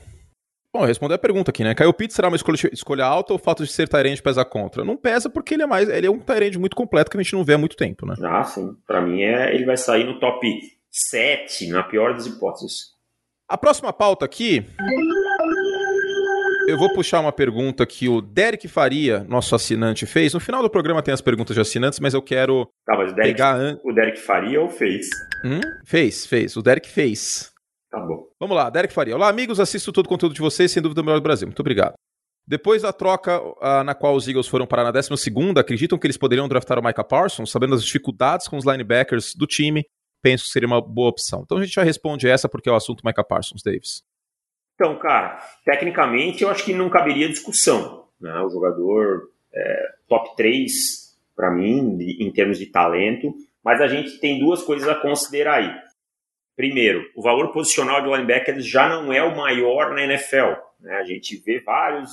[0.74, 1.74] Bom, responder a pergunta aqui, né?
[1.74, 4.84] Kyle Pitts será uma escolha, escolha alta ou o fato de ser Tyrande pesa contra?
[4.84, 5.88] Não pesa porque ele é mais.
[5.88, 8.14] Ele é um Tyrande muito completo que a gente não vê há muito tempo, né?
[8.22, 8.76] Ah, sim.
[8.87, 10.46] Pra mim é, ele vai sair no top
[10.90, 12.98] 7, na pior das hipóteses.
[13.48, 14.66] A próxima pauta aqui
[16.68, 20.35] eu vou puxar uma pergunta que o Derek Faria, nosso assinante, fez.
[20.35, 23.14] No final do programa tem as perguntas de assinantes, mas eu quero tá, mas o
[23.14, 23.78] Derek, pegar...
[23.83, 25.07] O Derek Faria ou fez?
[25.42, 25.61] Hum?
[25.87, 26.57] Fez, fez.
[26.59, 27.50] O Derek fez.
[27.90, 28.26] Tá bom.
[28.38, 29.16] Vamos lá, Derek Faria.
[29.16, 29.59] Olá, amigos.
[29.59, 31.48] Assisto todo o conteúdo de vocês, sem dúvida, o melhor do Brasil.
[31.48, 31.94] Muito obrigado.
[32.46, 35.11] Depois da troca uh, na qual os Eagles foram parar na 12
[35.57, 39.46] acreditam que eles poderiam draftar o Micah Parsons, sabendo das dificuldades com os linebackers do
[39.46, 39.85] time?
[40.22, 41.42] Penso que seria uma boa opção.
[41.44, 44.02] Então a gente já responde essa porque é o assunto Micah Parsons, Davis.
[44.78, 48.06] Então, cara, tecnicamente eu acho que não caberia discussão.
[48.20, 48.32] Né?
[48.42, 50.72] O jogador é, top 3
[51.34, 55.74] para mim, em termos de talento, mas a gente tem duas coisas a considerar aí.
[56.56, 60.60] Primeiro, o valor posicional de linebackers já não é o maior na NFL.
[60.78, 60.94] Né?
[60.94, 62.10] A gente vê vários,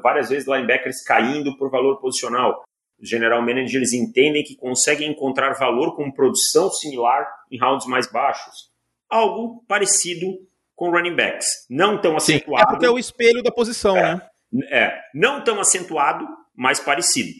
[0.00, 2.62] várias vezes linebackers caindo por valor posicional.
[3.00, 8.70] Os general managers entendem que conseguem encontrar valor com produção similar em rounds mais baixos.
[9.10, 10.38] Algo parecido
[10.74, 11.66] com running backs.
[11.70, 12.58] Não tão acentuado.
[12.58, 14.22] Sim, é porque é o espelho da posição, é, né?
[14.70, 17.30] É, não tão acentuado, mas parecido.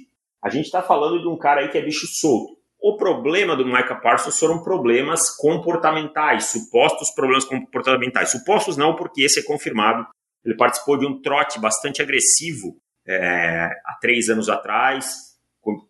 [0.43, 2.55] A gente está falando de um cara aí que é bicho solto.
[2.81, 8.31] O problema do Micah Parsons foram problemas comportamentais, supostos problemas comportamentais.
[8.31, 10.07] Supostos não, porque esse é confirmado.
[10.45, 15.17] Ele participou de um trote bastante agressivo é, há três anos atrás,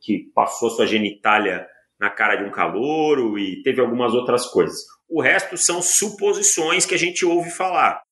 [0.01, 1.67] que passou sua genitália
[1.99, 4.77] na cara de um calouro e teve algumas outras coisas.
[5.15, 8.03] O resto são suposições que a gente ouve falar.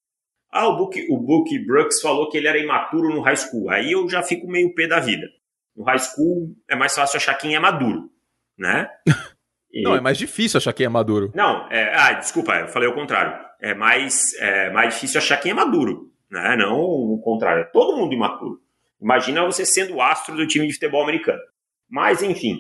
[0.53, 3.69] Ah, o Book, o Book Brooks falou que ele era imaturo no high school.
[3.71, 5.27] Aí eu já fico meio pé da vida.
[5.75, 8.09] No high school é mais fácil achar quem é maduro,
[8.57, 8.89] né?
[9.73, 9.83] E...
[9.83, 11.33] Não, é mais difícil achar quem é maduro.
[11.35, 13.37] Não, é, ah, desculpa, eu falei o contrário.
[13.61, 16.55] É mais, é mais difícil achar quem é maduro, né?
[16.57, 17.63] Não o contrário.
[17.63, 18.61] É todo mundo imaturo.
[19.01, 21.43] Imagina você sendo o astro do time de futebol americano.
[21.91, 22.59] Mas, enfim,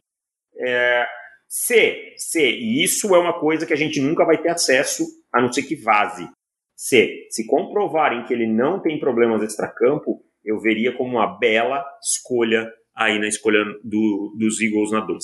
[0.58, 1.06] é,
[1.54, 5.38] C, C, e isso é uma coisa que a gente nunca vai ter acesso, a
[5.38, 6.26] não ser que vaze.
[6.74, 12.72] C, se comprovarem que ele não tem problemas extracampo, eu veria como uma bela escolha
[12.96, 15.20] aí na escolha do, dos Eagles na 12.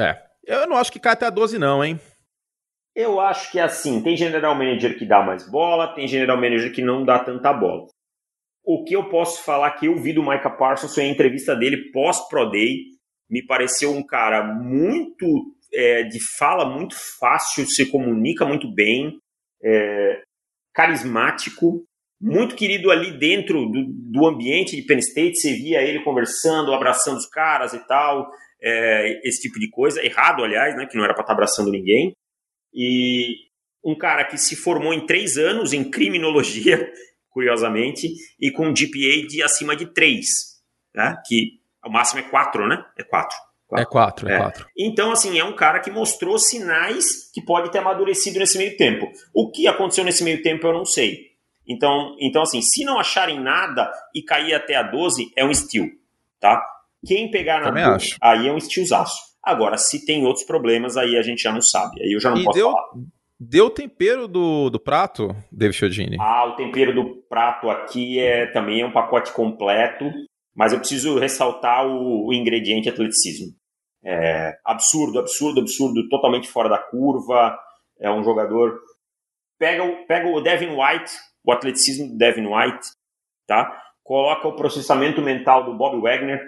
[0.00, 2.00] É, eu não acho que cai até a 12 não, hein?
[2.92, 6.74] Eu acho que é assim, tem general manager que dá mais bola, tem general manager
[6.74, 7.86] que não dá tanta bola.
[8.64, 11.92] O que eu posso falar que eu vi do Micah Parsons foi a entrevista dele
[11.92, 12.91] pós-Pro Day,
[13.32, 15.26] me pareceu um cara muito
[15.72, 19.18] é, de fala muito fácil, se comunica muito bem,
[19.64, 20.22] é,
[20.74, 21.82] carismático,
[22.20, 25.40] muito querido ali dentro do, do, ambiente de Penn State.
[25.40, 30.04] Você via ele conversando, abraçando os caras e tal, é, esse tipo de coisa.
[30.04, 32.14] Errado, aliás, né, que não era para estar tá abraçando ninguém.
[32.74, 33.34] E
[33.82, 36.86] um cara que se formou em três anos em criminologia,
[37.32, 40.26] curiosamente, e com um GPA de acima de três,
[40.94, 42.84] né, que o máximo é quatro, né?
[42.98, 43.36] É quatro.
[43.74, 44.66] É quatro, é, é quatro.
[44.76, 49.10] Então, assim, é um cara que mostrou sinais que pode ter amadurecido nesse meio tempo.
[49.34, 51.32] O que aconteceu nesse meio tempo eu não sei.
[51.66, 55.86] Então, então assim, se não acharem nada e cair até a 12, é um steal,
[56.40, 56.62] tá?
[57.06, 58.16] Quem pegar na Também 12, acho.
[58.20, 59.32] aí é um stealzaço.
[59.42, 62.00] Agora, se tem outros problemas, aí a gente já não sabe.
[62.02, 62.88] Aí eu já não e posso deu, falar.
[63.40, 66.16] Deu o tempero do, do prato, David Chiodini?
[66.20, 70.04] Ah, o tempero do prato aqui é também é um pacote completo.
[70.54, 73.54] Mas eu preciso ressaltar o, o ingrediente atleticismo.
[74.04, 77.58] É absurdo, absurdo, absurdo, totalmente fora da curva.
[78.00, 78.80] É um jogador.
[79.58, 81.12] Pega o, pega o Devin White,
[81.44, 82.88] o atleticismo do Devin White,
[83.46, 83.80] tá?
[84.02, 86.40] Coloca o processamento mental do Bob Wagner,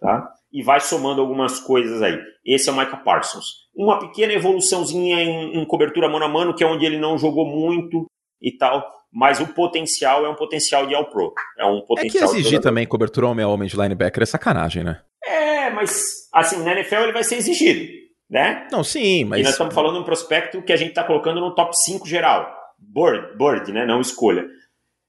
[0.00, 0.32] tá?
[0.50, 2.18] E vai somando algumas coisas aí.
[2.44, 3.44] Esse é o Micah Parsons.
[3.74, 7.44] Uma pequena evoluçãozinha em, em cobertura mano a mano, que é onde ele não jogou
[7.46, 8.06] muito
[8.40, 8.82] e tal
[9.14, 11.32] mas o potencial é um potencial de All-Pro.
[11.56, 12.24] É um potencial.
[12.24, 15.00] É que exigir também cobertura homem a homem de linebacker é sacanagem, né?
[15.24, 17.92] É, mas assim, na NFL ele vai ser exigido,
[18.28, 18.66] né?
[18.72, 19.38] Não, sim, mas.
[19.38, 22.08] E nós estamos falando de um prospecto que a gente está colocando no top 5
[22.08, 22.52] geral.
[22.76, 23.86] Board, board, né?
[23.86, 24.44] Não escolha.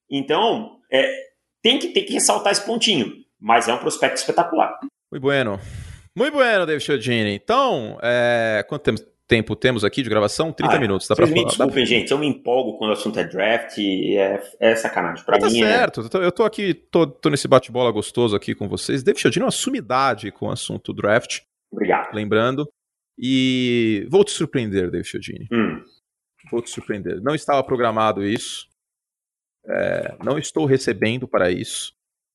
[0.10, 1.12] Então, é,
[1.64, 3.12] tem, que, tem que ressaltar esse pontinho.
[3.40, 4.80] Mas é um prospecto espetacular.
[5.12, 5.60] Muito bueno.
[6.16, 7.34] Muito bueno, David Chiodini.
[7.34, 9.15] Então, é, quanto temos?
[9.28, 10.52] Tempo temos aqui de gravação?
[10.52, 11.40] 30 ah, minutos, dá pra falar.
[11.40, 11.90] Me desculpem, dá...
[11.90, 15.26] gente, eu me empolgo quando o assunto é draft e é, é sacanagem.
[15.26, 15.62] Pra tá mim.
[15.62, 16.26] Tá certo, é...
[16.26, 19.04] eu tô aqui, tô, tô nesse bate-bola gostoso aqui com vocês.
[19.04, 21.42] David Chiodini é uma sumidade com o assunto draft.
[21.72, 22.14] Obrigado.
[22.14, 22.70] Lembrando.
[23.18, 25.48] E vou te surpreender, David Chiodini.
[25.52, 25.82] Hum.
[26.52, 27.22] Vou te surpreender.
[27.22, 28.68] Não estava programado isso.
[29.68, 31.94] É, não estou recebendo para isso.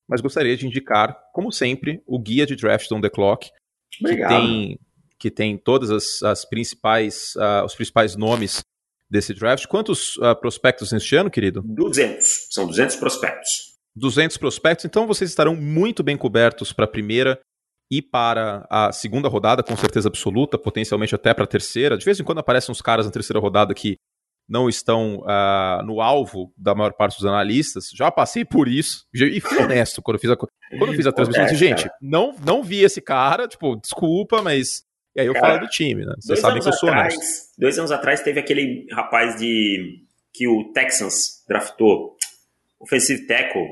[0.08, 3.48] Mas gostaria de indicar, como sempre, o guia de draft on the clock.
[4.00, 4.30] Obrigado.
[4.30, 4.78] Que tem
[5.20, 8.62] que tem todas as, as principais, uh, os principais nomes
[9.08, 9.66] desse draft.
[9.66, 11.62] Quantos uh, prospectos neste ano, querido?
[11.62, 12.48] 200.
[12.50, 13.70] São 200 prospectos.
[13.94, 14.86] 200 prospectos.
[14.86, 17.38] Então vocês estarão muito bem cobertos para a primeira
[17.92, 21.98] e para a segunda rodada, com certeza absoluta, potencialmente até para a terceira.
[21.98, 23.96] De vez em quando aparecem uns caras na terceira rodada que
[24.48, 27.90] não estão uh, no alvo da maior parte dos analistas.
[27.94, 31.12] Já passei por isso e fui honesto quando eu fiz a, quando eu fiz a
[31.12, 31.44] transmissão.
[31.44, 34.82] É, gente, não, não vi esse cara, tipo, desculpa, mas
[35.20, 36.14] e aí eu Cara, falo do time, né?
[36.18, 40.00] Vocês sabem que eu sou atrás, Dois anos atrás teve aquele rapaz de
[40.32, 42.16] que o Texans draftou,
[42.80, 43.66] offensive tackle,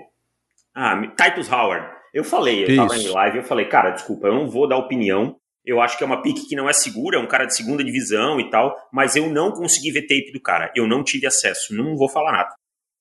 [0.75, 1.87] ah, Titus Howard.
[2.13, 2.77] Eu falei, eu Isso.
[2.77, 5.37] tava em live, eu falei, cara, desculpa, eu não vou dar opinião.
[5.65, 7.85] Eu acho que é uma pique que não é segura, é um cara de segunda
[7.85, 10.73] divisão e tal, mas eu não consegui ver tape do cara.
[10.75, 12.55] Eu não tive acesso, não vou falar nada.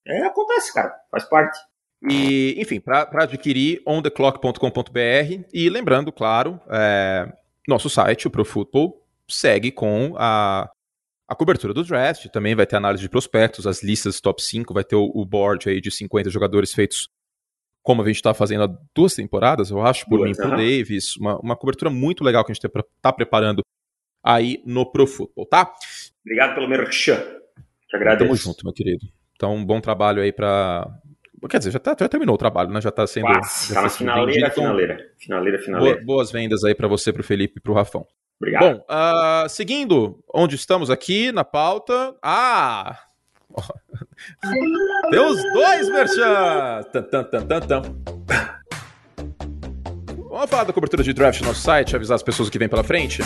[0.06, 1.58] É, acontece, cara, faz parte.
[2.10, 7.28] E, enfim, para adquirir ontheclock.com.br e lembrando, claro, é,
[7.68, 10.70] nosso site, o Pro Football, segue com a,
[11.28, 14.84] a cobertura do draft, também vai ter análise de prospectos, as listas top 5, vai
[14.84, 17.10] ter o, o board aí de 50 jogadores feitos
[17.88, 20.58] como a gente está fazendo há duas temporadas, eu acho, por mim, por.
[20.58, 23.62] Davis, uma, uma cobertura muito legal que a gente está preparando
[24.22, 25.74] aí no Pro Football, tá?
[26.20, 27.16] Obrigado pelo merchan,
[27.88, 28.26] te agradeço.
[28.26, 29.08] Tamo junto, meu querido.
[29.38, 30.86] Então, um bom trabalho aí para
[31.50, 32.82] Quer dizer, já, tá, já terminou o trabalho, né?
[32.82, 33.28] Já está sendo.
[33.28, 35.12] Quase, tá na finaleira, então, finaleira.
[35.18, 36.04] Finaleira, finaleira.
[36.04, 38.08] Boas vendas aí para você, para o Felipe e para o Rafão.
[38.40, 38.78] Obrigado.
[38.78, 42.16] Bom, uh, seguindo onde estamos aqui na pauta.
[42.24, 43.00] Ah!
[45.12, 46.84] Tem os dois merchan!
[46.92, 47.82] Tan, tan, tan, tan, tan.
[50.30, 52.84] Vamos falar da cobertura de draft no nosso site, avisar as pessoas que vem pela
[52.84, 53.22] frente?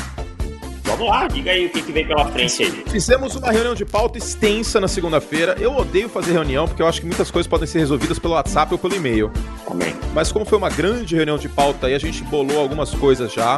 [0.91, 2.83] Vamos lá, diga aí o que, que vem pela frente aí.
[2.87, 5.55] Fizemos uma reunião de pauta extensa na segunda-feira.
[5.57, 8.73] Eu odeio fazer reunião porque eu acho que muitas coisas podem ser resolvidas pelo WhatsApp
[8.73, 9.31] ou pelo e-mail.
[9.65, 9.95] Amém.
[10.13, 13.57] Mas como foi uma grande reunião de pauta aí, a gente bolou algumas coisas já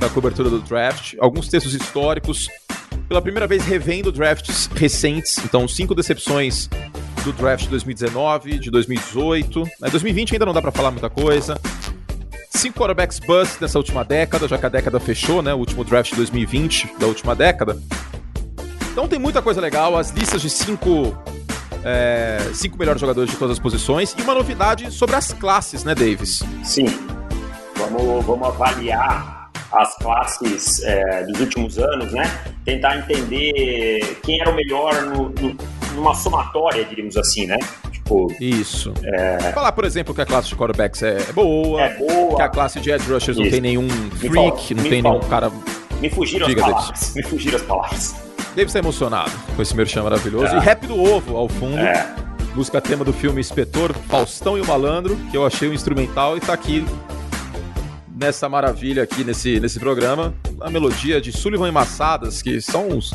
[0.00, 2.48] da cobertura do draft, alguns textos históricos.
[3.06, 6.70] Pela primeira vez revendo drafts recentes, então cinco decepções
[7.22, 9.64] do draft de 2019, de 2018.
[9.90, 11.60] 2020 ainda não dá para falar muita coisa
[12.54, 15.52] cinco quarterbacks bust nessa última década, já que a década fechou, né?
[15.52, 17.78] O último draft de 2020 da última década.
[18.92, 21.16] Então tem muita coisa legal, as listas de cinco,
[21.84, 25.94] é, cinco melhores jogadores de todas as posições e uma novidade sobre as classes, né,
[25.94, 26.42] Davis?
[26.62, 26.86] Sim.
[27.76, 32.22] Vamos, vamos avaliar as classes é, dos últimos anos, né?
[32.64, 35.56] Tentar entender quem era o melhor no, no,
[35.94, 37.58] numa somatória, diríamos assim, né?
[38.14, 38.92] Tipo, Isso.
[39.02, 39.52] É...
[39.52, 42.36] Falar, por exemplo, que a classe de quarterbacks é, é boa, é boa.
[42.36, 43.42] que a classe de edge rushers Isso.
[43.42, 45.50] não tem nenhum freak, não tem nenhum cara.
[46.00, 47.00] Me fugiram Diga, as palavras.
[47.00, 47.14] Davis.
[47.14, 48.14] Me fugiram as palavras.
[48.54, 50.54] Deve estar emocionado com esse merchan maravilhoso.
[50.54, 50.58] É.
[50.58, 51.78] E Rap do Ovo ao fundo.
[51.78, 52.14] É.
[52.54, 56.36] Música tema do filme Inspetor, Faustão e o Malandro, que eu achei o um instrumental
[56.36, 56.86] e tá aqui
[58.14, 60.32] nessa maravilha aqui nesse, nesse programa.
[60.60, 63.12] A melodia de Sullivan e Massadas, que são uns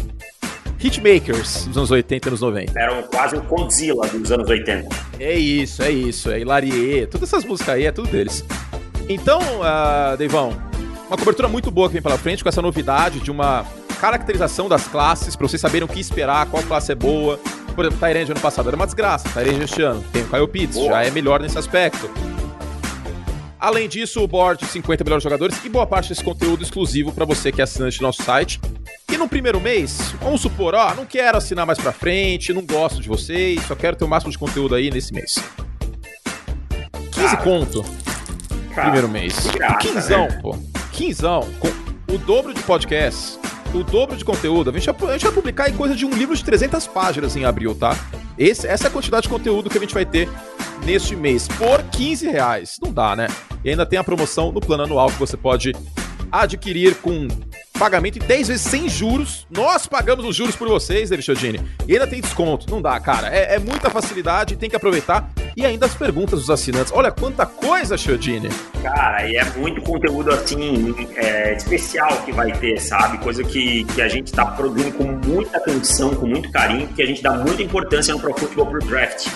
[0.82, 2.80] hitmakers dos anos 80 e anos 90.
[2.80, 4.88] Eram quase o Godzilla dos anos 80.
[5.20, 6.32] É isso, é isso.
[6.32, 8.44] É Hilarie, todas essas músicas aí, é tudo deles.
[9.08, 10.56] Então, uh, Deivão,
[11.08, 13.66] uma cobertura muito boa que vem pela frente com essa novidade de uma
[14.00, 17.40] caracterização das classes, para vocês saberem o que esperar, qual classe é boa.
[17.76, 20.78] Por exemplo, Tyrande ano passado era uma desgraça, Tyrande este ano tem o Kyle Pitts,
[20.78, 20.94] boa.
[20.94, 22.10] já é melhor nesse aspecto.
[23.60, 27.26] Além disso, o board de 50 melhores jogadores e boa parte desse conteúdo exclusivo para
[27.26, 28.62] você que é assinante do nosso site.
[29.12, 33.02] E no primeiro mês, vamos supor, ó, não quero assinar mais pra frente, não gosto
[33.02, 35.36] de vocês, só quero ter o máximo de conteúdo aí nesse mês.
[37.12, 37.84] 15 conto.
[38.74, 39.36] Cara, primeiro mês.
[39.82, 40.40] Quinzão, né?
[40.42, 40.58] pô.
[40.94, 41.42] Quinzão.
[41.60, 43.38] Com o dobro de podcast,
[43.74, 44.70] o dobro de conteúdo.
[44.70, 47.36] A gente, vai, a gente vai publicar em coisa de um livro de 300 páginas
[47.36, 47.94] em abril, tá?
[48.38, 50.30] Esse, essa é a quantidade de conteúdo que a gente vai ter
[50.86, 52.78] neste mês por 15 reais.
[52.82, 53.28] Não dá, né?
[53.64, 55.74] E ainda tem a promoção no plano anual que você pode
[56.32, 57.28] adquirir com
[57.80, 59.48] pagamento em 10 vezes sem juros.
[59.50, 61.62] Nós pagamos os juros por vocês, David.
[61.88, 62.70] E ainda tem desconto.
[62.70, 63.34] Não dá, cara.
[63.34, 65.32] É, é, muita facilidade, tem que aproveitar.
[65.56, 66.92] E ainda as perguntas dos assinantes.
[66.94, 68.50] Olha quanta coisa, Chiodini.
[68.84, 73.18] Cara, e é muito conteúdo, assim, é, especial que vai ter, sabe?
[73.20, 77.06] Coisa que, que a gente tá produzindo com muita atenção, com muito carinho, que a
[77.06, 79.28] gente dá muita importância no Pro Football Pro Draft.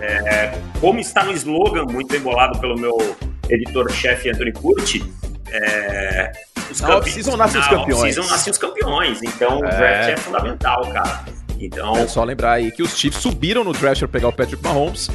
[0.00, 3.16] É, como está no slogan, muito embolado pelo meu
[3.48, 5.04] editor-chefe Anthony Curti,
[5.50, 6.32] é,
[6.70, 7.88] Os na off-season nascem os campeões.
[7.88, 9.56] Na off-season nascem os campeões, então é.
[9.56, 11.24] o draft é fundamental, cara.
[11.60, 11.96] Então...
[11.96, 15.08] É só lembrar aí que os Chiefs subiram no draft para pegar o Patrick Mahomes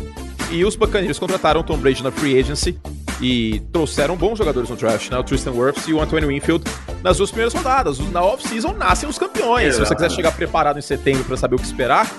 [0.51, 2.79] e os Buccaneers contrataram o Tom Brady na free agency
[3.21, 5.17] e trouxeram bons jogadores no draft, né?
[5.17, 6.63] O Tristan Wirfs e o Anthony Winfield
[7.03, 7.99] nas duas primeiras rodadas.
[8.11, 9.67] Na off-season nascem os campeões.
[9.67, 9.83] Exato.
[9.83, 12.09] Se você quiser chegar preparado em setembro para saber o que esperar,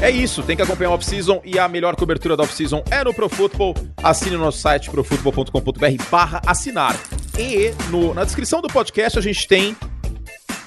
[0.00, 3.12] é isso, tem que acompanhar a off-season e a melhor cobertura da off-season é no
[3.12, 3.74] Pro Football.
[4.02, 6.98] Assine no nosso site profutbol.com.br barra assinar.
[7.38, 9.76] E no, na descrição do podcast a gente tem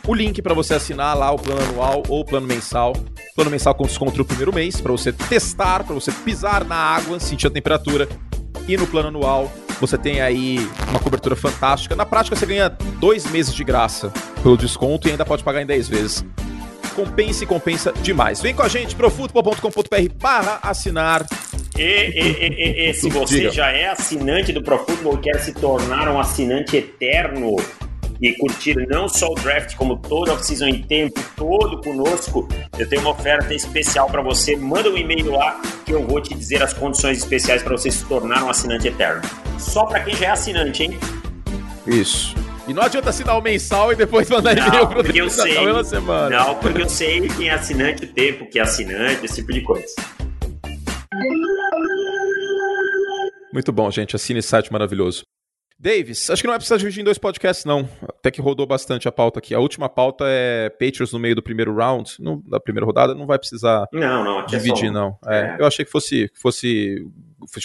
[0.07, 2.93] o link para você assinar lá o plano anual ou o plano mensal.
[3.35, 7.19] Plano mensal com desconto no primeiro mês, para você testar, para você pisar na água,
[7.19, 8.07] sentir a temperatura.
[8.67, 10.59] E no plano anual você tem aí
[10.89, 11.95] uma cobertura fantástica.
[11.95, 12.69] Na prática você ganha
[12.99, 14.13] dois meses de graça
[14.43, 16.25] pelo desconto e ainda pode pagar em 10 vezes.
[16.95, 18.41] Compensa e compensa demais.
[18.41, 21.25] Vem com a gente, profutbol.com.br barra assinar.
[21.77, 23.51] E, e, e, e, se você Diga.
[23.51, 27.55] já é assinante do ProFootball e quer se tornar um assinante eterno
[28.21, 32.87] e curtir não só o draft, como toda a off-season em tempo todo conosco, eu
[32.87, 34.55] tenho uma oferta especial para você.
[34.55, 38.05] Manda um e-mail lá que eu vou te dizer as condições especiais para você se
[38.05, 39.21] tornar um assinante eterno.
[39.59, 40.99] Só para quem já é assinante, hein?
[41.87, 42.42] Isso.
[42.65, 46.29] E não adianta assinar o mensal e depois mandar e-mail pro porque eu sei, semana.
[46.29, 49.61] Não, porque eu sei quem é assinante, o tempo que é assinante, esse tipo de
[49.61, 49.93] coisa.
[53.51, 54.15] Muito bom, gente.
[54.15, 55.23] Assine esse site maravilhoso.
[55.77, 57.89] Davis, acho que não vai precisar dividir em dois podcasts, não.
[58.01, 59.53] Até que rodou bastante a pauta aqui.
[59.53, 62.15] A última pauta é Patriots no meio do primeiro round,
[62.47, 64.93] da primeira rodada, não vai precisar não, não, dividir, é só...
[64.93, 65.17] não.
[65.27, 65.57] É, é.
[65.59, 67.05] Eu achei que fosse, fosse,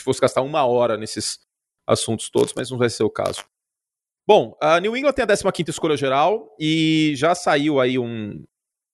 [0.03, 1.39] fosse gastar uma hora nesses
[1.87, 3.45] assuntos todos, mas não vai ser o caso.
[4.29, 8.45] Bom, a New England tem a 15 escolha geral e já saiu aí um,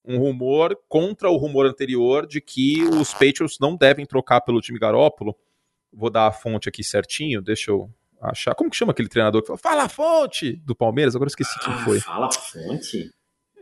[0.04, 4.78] um rumor contra o rumor anterior de que os Patriots não devem trocar pelo time
[4.78, 5.36] Garópolo.
[5.92, 7.90] Vou dar a fonte aqui certinho, deixa eu
[8.22, 8.54] achar.
[8.54, 11.16] Como que chama aquele treinador que fala, fala a fonte do Palmeiras?
[11.16, 11.98] Agora esqueci quem foi.
[11.98, 13.10] Fala a fonte?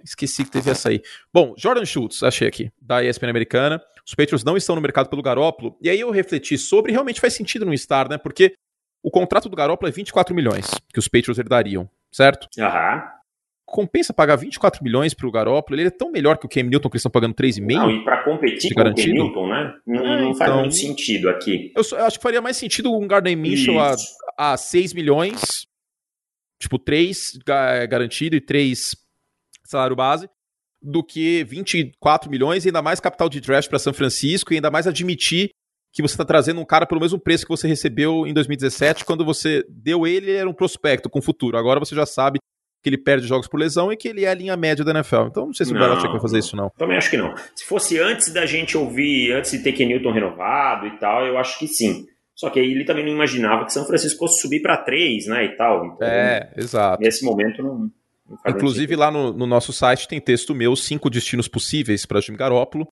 [0.04, 1.00] Esqueci que teve essa aí.
[1.32, 3.82] Bom, Jordan Schultz, achei aqui, da ESPN americana.
[4.06, 5.78] Os Patriots não estão no mercado pelo Garópolo.
[5.80, 8.18] E aí eu refleti sobre, realmente faz sentido não estar, né?
[8.18, 8.56] Porque
[9.02, 12.48] o contrato do Garópolo é 24 milhões que os Patriots herdariam, certo?
[12.58, 13.02] Aham.
[13.64, 15.80] Compensa pagar 24 milhões pro Garópolo?
[15.80, 17.74] Ele é tão melhor que o Cam Newton que eles estão pagando 3,5?
[17.74, 19.74] Não, e para competir com o Cam Newton, né?
[19.86, 21.72] Não, é, não faz então, muito sentido aqui.
[21.74, 23.94] Eu, eu, acho que faria mais sentido um Gardner Minshew a,
[24.36, 25.66] a 6 milhões,
[26.60, 27.38] tipo 3
[27.88, 28.94] garantido e 3
[29.64, 30.28] salário base,
[30.82, 34.70] do que 24 milhões e ainda mais capital de draft para São Francisco e ainda
[34.70, 35.50] mais admitir
[35.92, 39.24] que você está trazendo um cara pelo mesmo preço que você recebeu em 2017, quando
[39.24, 41.58] você deu ele, ele era um prospecto com futuro.
[41.58, 42.38] Agora você já sabe
[42.82, 45.26] que ele perde jogos por lesão e que ele é a linha média da NFL.
[45.28, 46.70] Então não sei se o Belichick vai fazer isso, não.
[46.76, 47.32] Também acho que não.
[47.54, 51.38] Se fosse antes da gente ouvir, antes de ter Ken Newton renovado e tal, eu
[51.38, 52.06] acho que sim.
[52.34, 55.44] Só que aí ele também não imaginava que São Francisco fosse subir para três, né,
[55.44, 55.86] e tal.
[55.86, 57.02] Então, é, exato.
[57.02, 57.78] Nesse momento não.
[57.78, 57.90] não
[58.48, 62.88] Inclusive lá no, no, nosso site tem texto meu, cinco destinos possíveis para Jimmy Garoppolo.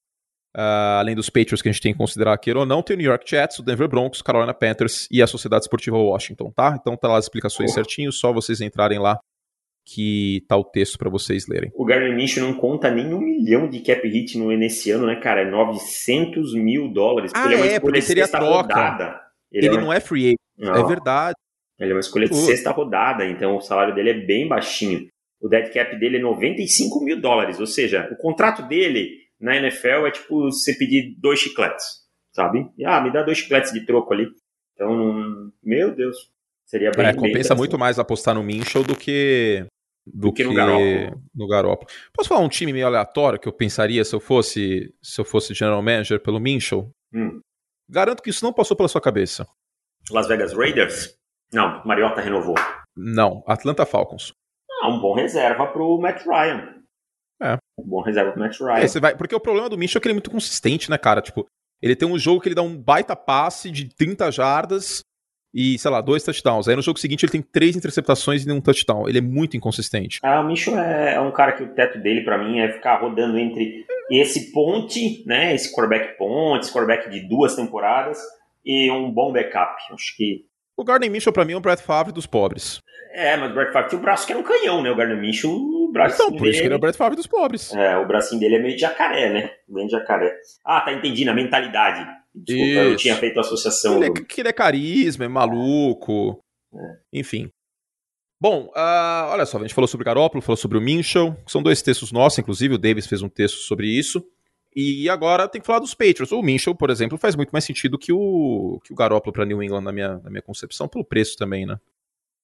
[0.56, 2.98] Uh, além dos Patriots que a gente tem que considerar queira ou não, tem o
[2.98, 6.76] New York Jets, o Denver Broncos, Carolina Panthers e a Sociedade Esportiva Washington, tá?
[6.80, 7.74] Então tá lá as explicações oh.
[7.74, 9.18] certinho, só vocês entrarem lá
[9.86, 11.70] que tá o texto para vocês lerem.
[11.74, 15.16] O Gardner Minshew não conta nem um milhão de cap hit no, nesse ano, né,
[15.16, 15.42] cara?
[15.42, 17.32] É 900 mil dólares.
[17.34, 18.74] Ah, ele é, é porque seria troca.
[18.74, 19.20] Rodada.
[19.50, 19.80] Ele, ele é uma...
[19.80, 21.36] não é free agent, é verdade.
[21.78, 25.08] Ele é uma escolha de sexta rodada, então o salário dele é bem baixinho.
[25.40, 30.06] O dead cap dele é 95 mil dólares, ou seja, o contrato dele na NFL
[30.06, 31.84] é tipo você pedir dois chicletes,
[32.32, 32.70] sabe?
[32.76, 34.28] E, ah, me dá dois chicletes de troco ali.
[34.74, 36.16] Então, meu Deus,
[36.66, 37.06] seria bem.
[37.06, 39.66] É, compensa muito mais apostar no Minchel do que
[40.06, 40.54] do, do que, que, no
[41.48, 41.90] Garópolo.
[41.90, 42.12] no.
[42.12, 45.54] Posso falar um time meio aleatório que eu pensaria se eu fosse se eu fosse
[45.54, 46.90] general manager pelo Minchel?
[47.12, 47.40] Hum.
[47.88, 49.46] Garanto que isso não passou pela sua cabeça.
[50.10, 51.16] Las Vegas Raiders?
[51.52, 52.54] Não, Mariota renovou.
[52.96, 54.32] Não, Atlanta Falcons.
[54.82, 56.79] Ah, um bom reserva pro Matt Ryan.
[57.80, 58.78] Um bom reserva pro Matt Ryan.
[58.78, 60.98] É, você vai, porque o problema do Mitchell é que ele é muito consistente, né,
[60.98, 61.20] cara?
[61.20, 61.46] Tipo,
[61.82, 65.02] ele tem um jogo que ele dá um baita passe de 30 jardas
[65.52, 66.68] e, sei lá, dois touchdowns.
[66.68, 69.08] Aí no jogo seguinte ele tem três interceptações e um touchdown.
[69.08, 70.20] Ele é muito inconsistente.
[70.22, 73.00] Ah, o Mitchell é, é um cara que o teto dele, para mim, é ficar
[73.00, 75.54] rodando entre esse ponte, né?
[75.54, 78.18] Esse quarterback ponte, esse quarterback de duas temporadas
[78.64, 79.76] e um bom backup.
[79.92, 80.44] Acho que.
[80.76, 82.80] O Gardner Mitchell, pra mim, é um Brett Favre dos pobres.
[83.12, 84.90] É, mas o Brett Favre tinha o braço que era um canhão, né?
[84.90, 85.50] O Gardner Mitchell,
[85.90, 86.50] o braço Então, por dele...
[86.50, 87.72] isso que ele é o Brett Favre dos pobres.
[87.74, 89.50] É, o bracinho dele é meio de jacaré, né?
[89.68, 90.34] Bem de jacaré.
[90.64, 92.06] Ah, tá entendendo, a mentalidade.
[92.34, 92.78] Desculpa, isso.
[92.80, 93.96] eu tinha feito a associação.
[94.02, 96.42] Ele é, que ele é carisma, é maluco.
[96.72, 96.78] É.
[97.12, 97.50] Enfim.
[98.40, 101.62] Bom, uh, olha só, a gente falou sobre o Garópolo, falou sobre o Minchel, são
[101.62, 104.24] dois textos nossos, inclusive o Davis fez um texto sobre isso.
[104.74, 106.32] E agora tem que falar dos Patriots.
[106.32, 109.62] O Minchel, por exemplo, faz muito mais sentido que o, que o Garópolo para New
[109.62, 111.76] England, na minha, na minha concepção, pelo preço também, né?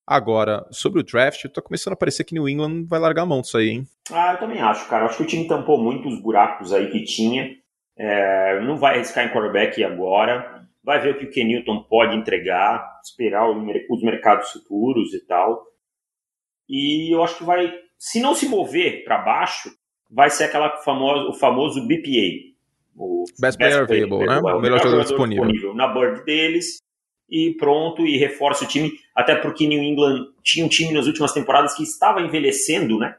[0.07, 3.41] Agora, sobre o draft, tá começando a parecer que New England vai largar a mão
[3.41, 3.87] disso aí, hein?
[4.13, 5.05] Ah, eu também acho, cara.
[5.05, 7.57] Acho que o time tampou muito os buracos aí que tinha.
[7.99, 10.65] É, não vai arriscar em quarterback agora.
[10.85, 15.65] Vai ver o que o Kenilton pode entregar, esperar os mercados futuros e tal.
[16.69, 19.71] E eu acho que vai, se não se mover para baixo,
[20.09, 22.55] vai ser aquela famosa, o famoso BPA.
[22.97, 24.39] O Best, Best Player Available, né?
[24.39, 25.45] O melhor jogador disponível.
[25.47, 25.75] disponível.
[25.75, 26.79] Na board deles
[27.29, 31.33] e pronto, e reforça o time, até porque New England tinha um time nas últimas
[31.33, 33.17] temporadas que estava envelhecendo, né?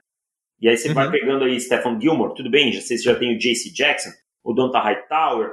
[0.59, 0.95] E aí você uhum.
[0.95, 4.09] vai pegando aí Stephen Gilmore, tudo bem, já, você já tem o JC Jackson,
[4.43, 5.51] o Donta Hightower,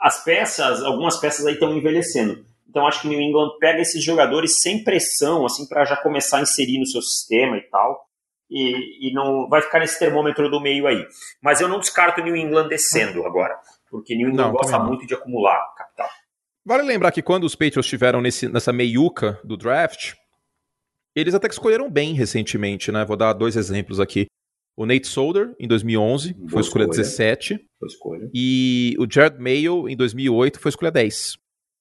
[0.00, 2.44] as peças, algumas peças aí estão envelhecendo.
[2.68, 6.42] Então acho que New England pega esses jogadores sem pressão, assim, para já começar a
[6.42, 8.06] inserir no seu sistema e tal.
[8.48, 11.04] E, e, não vai ficar nesse termômetro do meio aí.
[11.42, 13.58] Mas eu não descarto New England descendo agora,
[13.90, 16.08] porque New England não, gosta muito de acumular capital.
[16.66, 20.14] Vale lembrar que quando os Patriots estiveram nessa meiuca do draft,
[21.14, 23.04] eles até que escolheram bem recentemente, né?
[23.04, 24.26] Vou dar dois exemplos aqui.
[24.76, 27.54] O Nate Solder, em 2011, Boa foi escolha, escolha 17.
[27.54, 28.30] Boa escolha.
[28.34, 31.36] E o Jared Mayo, em 2008, foi escolha 10.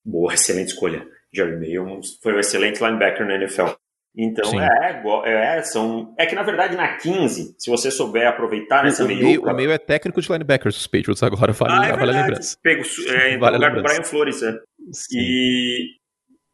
[0.06, 1.04] Boa, excelente escolha.
[1.34, 3.74] Jared Mayo foi um excelente linebacker na NFL.
[4.18, 6.14] Então, é, é, são.
[6.18, 9.44] É que na verdade na 15, se você souber aproveitar nessa o meio.
[9.44, 12.58] O meio é técnico de linebackers dos Patriots agora, vale, ah, é vale a lembrança.
[12.64, 14.58] Pego, é, vale lugar do Brian Flores, né?
[14.92, 15.20] Sim.
[15.20, 15.88] E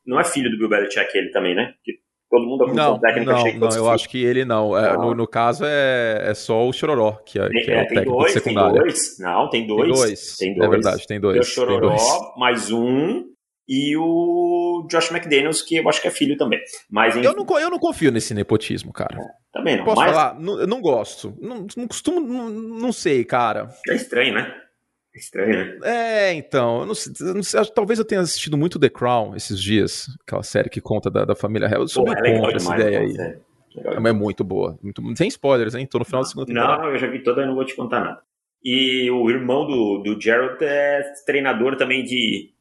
[0.05, 1.73] não é filho do Bill Belichick ele também, né?
[1.83, 1.93] Que
[2.29, 4.77] todo mundo a não, técnica não, não, eu acho que ele não.
[4.77, 5.07] É, não.
[5.07, 8.17] No, no, caso é, é só o Chororó, que é, que é, é o técnico
[8.17, 8.73] dois, secundário.
[8.73, 9.81] Tem dois, não, tem dois.
[9.81, 10.67] Tem dois, tem dois.
[10.67, 11.33] é verdade, tem dois.
[11.33, 12.37] Tem o Chororó, tem dois.
[12.37, 13.25] mais um,
[13.67, 16.59] e o Josh McDaniels, que eu acho que é filho também.
[16.89, 19.17] Mas, eu, não, eu não confio nesse nepotismo, cara.
[19.17, 19.85] É, também não.
[19.85, 20.11] Posso mas...
[20.11, 20.39] falar?
[20.39, 21.37] Não, eu não gosto.
[21.39, 22.19] Não, não costumo.
[22.19, 23.69] Não, não sei, cara.
[23.87, 24.53] É estranho, né?
[25.13, 25.79] É estranho, né?
[25.83, 26.81] É, então.
[26.81, 26.93] Eu não,
[27.27, 30.79] eu não sei, talvez eu tenha assistido muito The Crown esses dias, aquela série que
[30.79, 31.81] conta da, da família real.
[31.81, 33.17] Eu sou Pô, é contra essa ideia aí.
[33.77, 34.79] É, é muito boa.
[34.81, 35.85] Muito, sem spoilers, hein?
[35.85, 36.83] Tô no final da segunda temporada.
[36.83, 38.21] Não, eu já vi toda e não vou te contar nada.
[38.63, 42.51] E o irmão do, do Gerald é treinador também de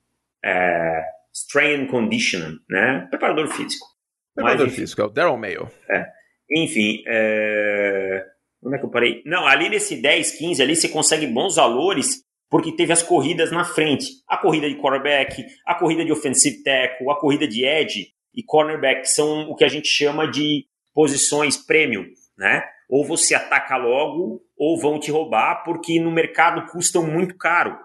[0.45, 3.07] é, strength and conditioning, né?
[3.11, 3.87] Preparador físico.
[4.35, 5.69] Preparador Mas, físico, é o Daryl Mayo.
[5.91, 6.07] É.
[6.51, 8.25] Enfim, é...
[8.63, 9.23] onde é que eu parei?
[9.25, 13.65] Não, ali nesse 10, 15, ali você consegue bons valores porque teve as corridas na
[13.65, 14.07] frente.
[14.29, 19.09] A corrida de quarterback, a corrida de offensive tackle, a corrida de edge e cornerback
[19.09, 22.05] são o que a gente chama de posições premium,
[22.37, 22.63] né?
[22.89, 27.79] Ou você ataca logo ou vão te roubar porque no mercado custam muito caro.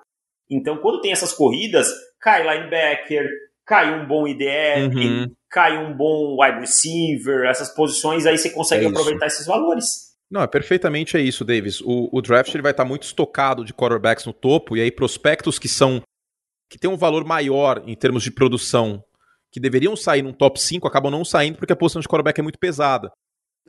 [0.50, 1.88] Então, quando tem essas corridas,
[2.20, 3.28] cai linebacker,
[3.66, 5.36] cai um bom IDL, uhum.
[5.50, 10.05] cai um bom wide receiver, essas posições aí você consegue é aproveitar esses valores.
[10.30, 11.82] Não, é perfeitamente é isso, Davis.
[11.82, 15.60] O, o draft ele vai estar muito estocado de quarterbacks no topo, e aí prospectos
[15.60, 16.02] que são
[16.70, 19.04] que têm um valor maior em termos de produção,
[19.52, 22.44] que deveriam sair num top 5, acabam não saindo porque a posição de quarterback é
[22.44, 23.12] muito pesada.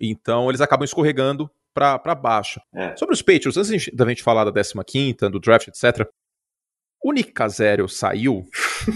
[0.00, 2.59] Então eles acabam escorregando para baixo.
[2.74, 2.96] É.
[2.96, 6.09] Sobre os Patriots, antes da gente falar da 15 do draft, etc.,
[7.04, 8.44] o Nick Casério saiu,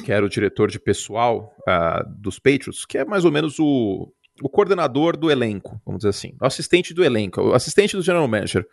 [0.04, 4.12] que era o diretor de pessoal uh, dos Patriots, que é mais ou menos o,
[4.43, 6.36] o coordenador do elenco, vamos dizer assim.
[6.41, 8.66] O assistente do elenco, o assistente do general manager,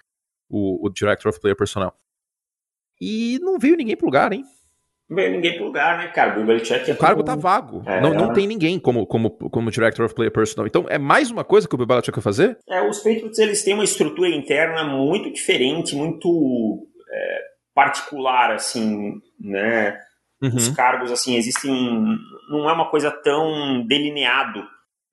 [0.50, 1.94] o, o director of player personnel.
[3.00, 4.44] E não veio ninguém pro lugar, hein?
[5.10, 6.40] Não veio ninguém pro lugar, né, cara?
[6.40, 7.82] O Belichick é O cargo tá vago.
[7.86, 10.68] É, não, não tem ninguém como, como, como director of player personnel.
[10.68, 12.58] Então é mais uma coisa que o Belichick quer fazer?
[12.68, 17.40] É, os Patriots eles têm uma estrutura interna muito diferente, muito é,
[17.74, 19.98] particular, assim, né?
[20.42, 20.56] Uhum.
[20.56, 21.72] Os cargos, assim, existem.
[22.50, 24.64] Não é uma coisa tão delineado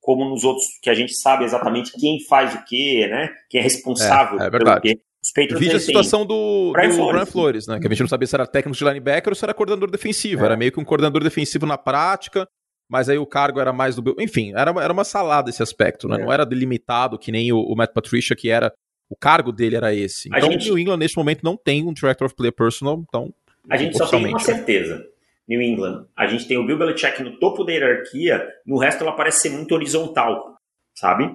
[0.05, 3.31] como nos outros, que a gente sabe exatamente quem faz o quê, né?
[3.49, 4.83] Quem é responsável é, é verdade.
[4.83, 5.01] pelo quê.
[5.23, 7.13] Os Patriots, a situação do Brian, do Flores.
[7.13, 7.81] Brian Flores, né?
[7.81, 10.43] Que a gente não sabia se era técnico de linebacker ou se era coordenador defensivo.
[10.43, 10.45] É.
[10.45, 12.47] Era meio que um coordenador defensivo na prática,
[12.87, 14.15] mas aí o cargo era mais do.
[14.19, 16.21] Enfim, era, era uma salada esse aspecto, né?
[16.21, 16.25] É.
[16.25, 18.71] Não era delimitado que nem o, o Matt Patricia, que era.
[19.09, 20.29] O cargo dele era esse.
[20.29, 20.71] Então, gente...
[20.71, 23.33] o England, neste momento, não tem um Director of Player Personal, então
[23.71, 25.07] a gente só tem uma certeza.
[25.49, 26.07] New England.
[26.17, 29.51] A gente tem o Bill Belichick no topo da hierarquia, no resto ela parece ser
[29.51, 30.57] muito horizontal,
[30.95, 31.33] sabe?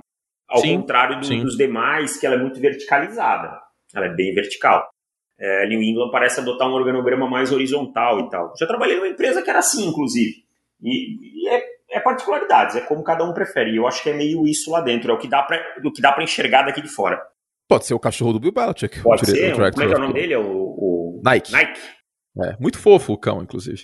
[0.47, 3.59] Ao sim, contrário do, dos demais, que ela é muito verticalizada.
[3.93, 4.89] Ela é bem vertical.
[5.37, 8.53] É, New England parece adotar um organograma mais horizontal e tal.
[8.59, 10.43] Já trabalhei numa empresa que era assim, inclusive.
[10.81, 13.71] E, e é, é, particularidades, é como cada um prefere.
[13.71, 16.63] E eu acho que é meio isso lá dentro, é o que dá pra enxergar
[16.63, 17.21] daqui de fora.
[17.67, 19.01] Pode ser o cachorro do Bill Belichick.
[19.03, 19.53] Pode ser.
[19.53, 20.33] O, como é que é o nome dele?
[20.33, 21.21] É o, o...
[21.23, 21.51] Nike.
[21.51, 21.79] Nike.
[22.41, 23.83] É, muito fofo o cão, inclusive.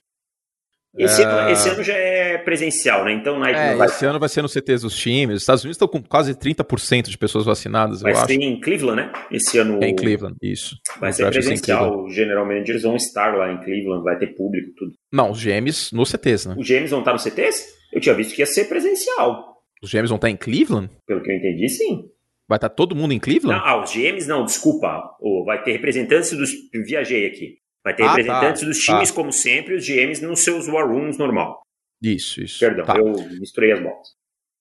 [0.97, 1.25] Esse, é...
[1.25, 3.13] ano, esse ano já é presencial, né?
[3.13, 3.87] Então Nike é, vai...
[3.87, 5.37] Esse ano vai ser no CTs dos times.
[5.37, 8.27] Os Estados Unidos estão com quase 30% de pessoas vacinadas, vai eu acho.
[8.27, 9.11] Vai ser em Cleveland, né?
[9.29, 9.83] Esse ano.
[9.83, 10.77] É em Cleveland, isso.
[10.99, 12.05] Vai ser presencial.
[12.05, 14.93] Os general managers vão estar lá em Cleveland, vai ter público, tudo.
[15.11, 16.55] Não, os GMs no CTs, né?
[16.57, 17.65] Os GMs vão estar no CTs?
[17.91, 19.55] Eu tinha visto que ia ser presencial.
[19.81, 20.89] Os GMs vão estar em Cleveland?
[21.05, 22.09] Pelo que eu entendi, sim.
[22.47, 23.59] Vai estar todo mundo em Cleveland?
[23.59, 25.15] Não, ah, os GMs não, desculpa.
[25.19, 26.51] Oh, vai ter representantes dos.
[26.85, 27.57] Viajei aqui.
[27.85, 29.15] Vai ter ah, representantes tá, dos times, tá.
[29.15, 31.61] como sempre, os GMs nos seus war rooms normal.
[32.01, 32.59] Isso, isso.
[32.59, 32.97] Perdão, tá.
[32.97, 34.07] eu misturei as bolas.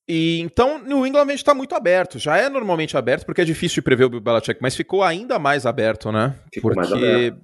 [0.06, 2.18] E então, New England está muito aberto.
[2.18, 5.38] Já é normalmente aberto, porque é difícil de prever o Bill Belichick, mas ficou ainda
[5.38, 6.38] mais aberto, né?
[6.52, 7.34] Ficou porque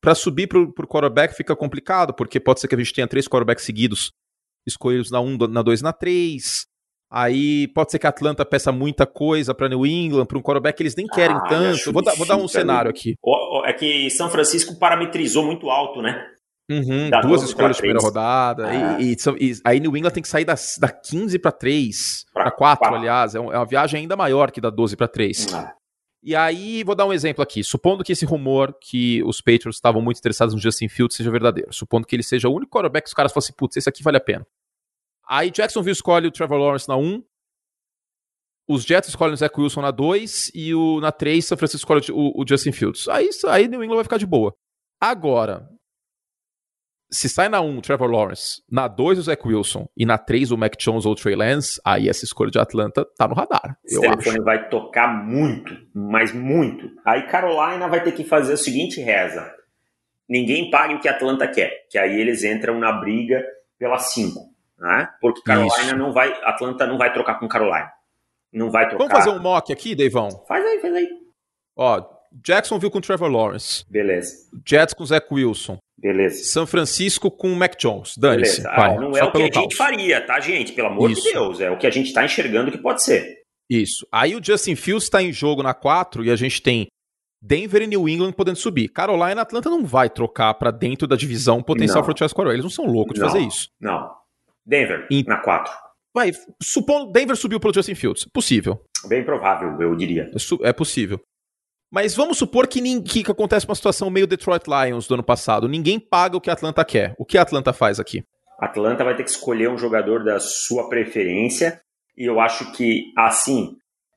[0.00, 3.26] para subir pro, pro quarterback fica complicado, porque pode ser que a gente tenha três
[3.26, 4.12] quarterbacks seguidos
[4.64, 6.66] escolhidos na 1, um, na 2 na 3.
[7.10, 10.76] Aí pode ser que a Atlanta peça muita coisa para New England, para um quarterback
[10.76, 11.92] que eles nem querem ah, tanto.
[11.92, 13.14] Vou, dar, vou dar um cenário aqui.
[13.64, 16.26] É que São Francisco parametrizou muito alto, né?
[16.68, 18.66] Uhum, duas escolhas de primeira rodada.
[18.66, 19.00] Ah.
[19.00, 22.50] E, e, e, aí New England tem que sair da, da 15 para 3, para
[22.50, 23.34] 4, aliás.
[23.34, 25.54] É, é, uma viagem ainda maior que da 12 para 3.
[25.54, 25.72] Ah.
[26.24, 27.62] E aí, vou dar um exemplo aqui.
[27.62, 31.72] Supondo que esse rumor que os Patriots estavam muito interessados no Justin Fields seja verdadeiro.
[31.72, 34.16] Supondo que ele seja o único quarterback que os caras fossem, putz, esse aqui vale
[34.16, 34.44] a pena.
[35.28, 37.22] Aí Jacksonville escolhe o Trevor Lawrence na 1.
[38.68, 40.50] Os Jets escolhem o Zach Wilson na 2.
[40.54, 43.08] E o, na 3, São Francisco escolhe o, o Justin Fields.
[43.08, 44.54] Aí, aí New England vai ficar de boa.
[45.00, 45.68] Agora,
[47.10, 50.50] se sai na 1 o Trevor Lawrence, na 2 o Zach Wilson e na 3
[50.50, 53.78] o Mac Jones ou o Trey Lance, aí essa escolha de Atlanta tá no radar.
[53.84, 54.44] Esse telefone acho.
[54.44, 56.90] vai tocar muito, mas muito.
[57.04, 59.54] Aí Carolina vai ter que fazer o seguinte reza.
[60.28, 63.44] Ninguém pague o que Atlanta quer, que aí eles entram na briga
[63.78, 64.40] pela 5,
[64.78, 65.08] né?
[65.20, 65.96] Porque Carolina Isso.
[65.96, 67.90] não vai, Atlanta não vai trocar com Carolina.
[68.52, 69.06] Não vai trocar.
[69.06, 70.30] Vamos fazer um mock aqui, Deivão?
[70.46, 71.08] Faz aí, faz aí.
[71.76, 72.02] Ó,
[72.44, 73.84] Jacksonville com Trevor Lawrence.
[73.88, 74.48] Beleza.
[74.66, 75.78] Jets com Zach Wilson.
[75.98, 76.44] Beleza.
[76.44, 78.16] São Francisco com Mac Jones.
[78.16, 78.62] Dane-se.
[78.66, 79.62] Ah, não é o que a caos.
[79.64, 80.72] gente faria, tá, gente?
[80.72, 81.22] Pelo amor Isso.
[81.22, 81.60] de Deus.
[81.60, 83.42] É o que a gente está enxergando que pode ser.
[83.68, 84.06] Isso.
[84.12, 86.86] Aí o Justin Fields está em jogo na 4 e a gente tem
[87.42, 88.88] Denver e New England podendo subir.
[88.88, 92.54] Carolina e Atlanta não vai trocar para dentro da divisão potencial franchise quarterback.
[92.54, 93.68] Eles não são loucos de não, fazer isso.
[93.80, 94.10] Não.
[94.66, 95.22] Denver e...
[95.24, 95.72] na 4.
[96.14, 98.24] Vai, supondo Denver subiu pelo Justin Fields.
[98.32, 98.82] Possível.
[99.06, 100.30] Bem provável, eu diria.
[100.64, 101.20] É, é possível.
[101.92, 105.68] Mas vamos supor que, que, que acontece uma situação meio Detroit Lions do ano passado.
[105.68, 107.14] Ninguém paga o que a Atlanta quer.
[107.18, 108.24] O que a Atlanta faz aqui?
[108.58, 111.80] Atlanta vai ter que escolher um jogador da sua preferência.
[112.16, 113.76] E eu acho que, assim,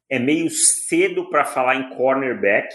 [0.10, 2.74] é meio cedo para falar em cornerback.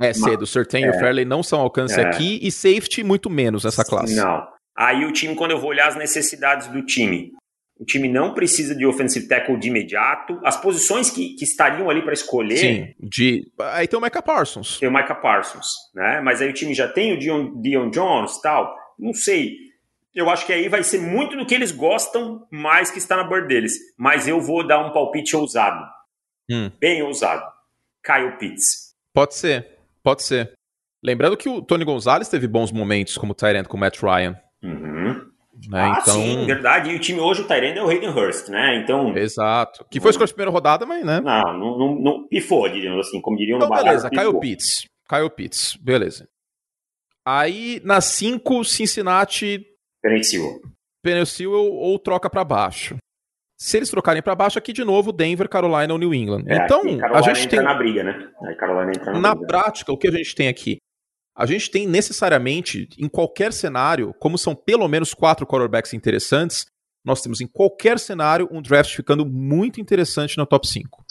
[0.00, 0.46] É cedo.
[0.46, 2.40] Certain é, e o Fairley não são alcance é, aqui.
[2.42, 4.14] E safety muito menos nessa classe.
[4.16, 4.53] Não.
[4.76, 7.32] Aí o time, quando eu vou olhar as necessidades do time,
[7.78, 10.40] o time não precisa de offensive tackle de imediato.
[10.44, 12.56] As posições que, que estariam ali para escolher.
[12.56, 13.50] Sim, de...
[13.58, 14.78] aí tem o Micah Parsons.
[14.78, 16.20] Tem o Micah Parsons, né?
[16.20, 18.76] Mas aí o time já tem o Dion, Dion Jones tal.
[18.98, 19.56] Não sei.
[20.14, 23.24] Eu acho que aí vai ser muito do que eles gostam mais que está na
[23.24, 23.72] board deles.
[23.98, 25.84] Mas eu vou dar um palpite ousado.
[26.48, 26.70] Hum.
[26.78, 27.44] Bem ousado.
[28.04, 28.94] Kyle Pitts.
[29.12, 30.52] Pode ser, pode ser.
[31.02, 34.38] Lembrando que o Tony Gonzalez teve bons momentos como Tyrant com o Matt Ryan.
[34.64, 35.34] Uhum.
[35.68, 35.80] Né?
[35.80, 36.14] Ah, então...
[36.14, 36.90] sim, verdade.
[36.90, 38.76] E o time hoje, o Tyrande é o Hayden Hurst, né?
[38.82, 39.16] Então.
[39.16, 39.86] Exato.
[39.90, 41.20] Que foi escolha de primeira rodada, mas, né?
[41.20, 44.88] Não, não, não, não pifou, diríamos assim, como diriam então, no beleza, Kyle Pitts.
[45.08, 46.28] Kyle Pitts, beleza.
[47.24, 49.64] Aí, na 5, Cincinnati.
[50.02, 50.60] Penicil.
[51.02, 52.96] Penicil ou, ou troca para baixo.
[53.56, 56.44] Se eles trocarem para baixo, aqui de novo, Denver, Carolina ou New England.
[56.48, 56.82] É, então,
[57.14, 57.62] a gente tem.
[57.62, 58.28] na briga, né?
[58.42, 59.46] Aí Carolina entra na, na briga.
[59.46, 60.78] prática, o que a gente tem aqui?
[61.34, 66.66] A gente tem necessariamente, em qualquer cenário, como são pelo menos quatro quarterbacks interessantes,
[67.04, 71.04] nós temos em qualquer cenário um draft ficando muito interessante no top 5.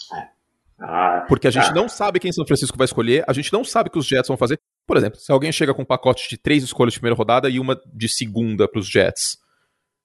[0.80, 1.74] Ah, Porque a gente ah.
[1.74, 4.28] não sabe quem São Francisco vai escolher, a gente não sabe o que os Jets
[4.28, 4.60] vão fazer.
[4.88, 7.60] Por exemplo, se alguém chega com um pacote de três escolhas de primeira rodada e
[7.60, 9.38] uma de segunda para os Jets,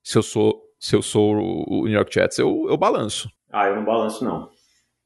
[0.03, 3.29] se eu sou se eu sou o New York Jets, eu, eu balanço.
[3.53, 4.49] Ah, eu não balanço não.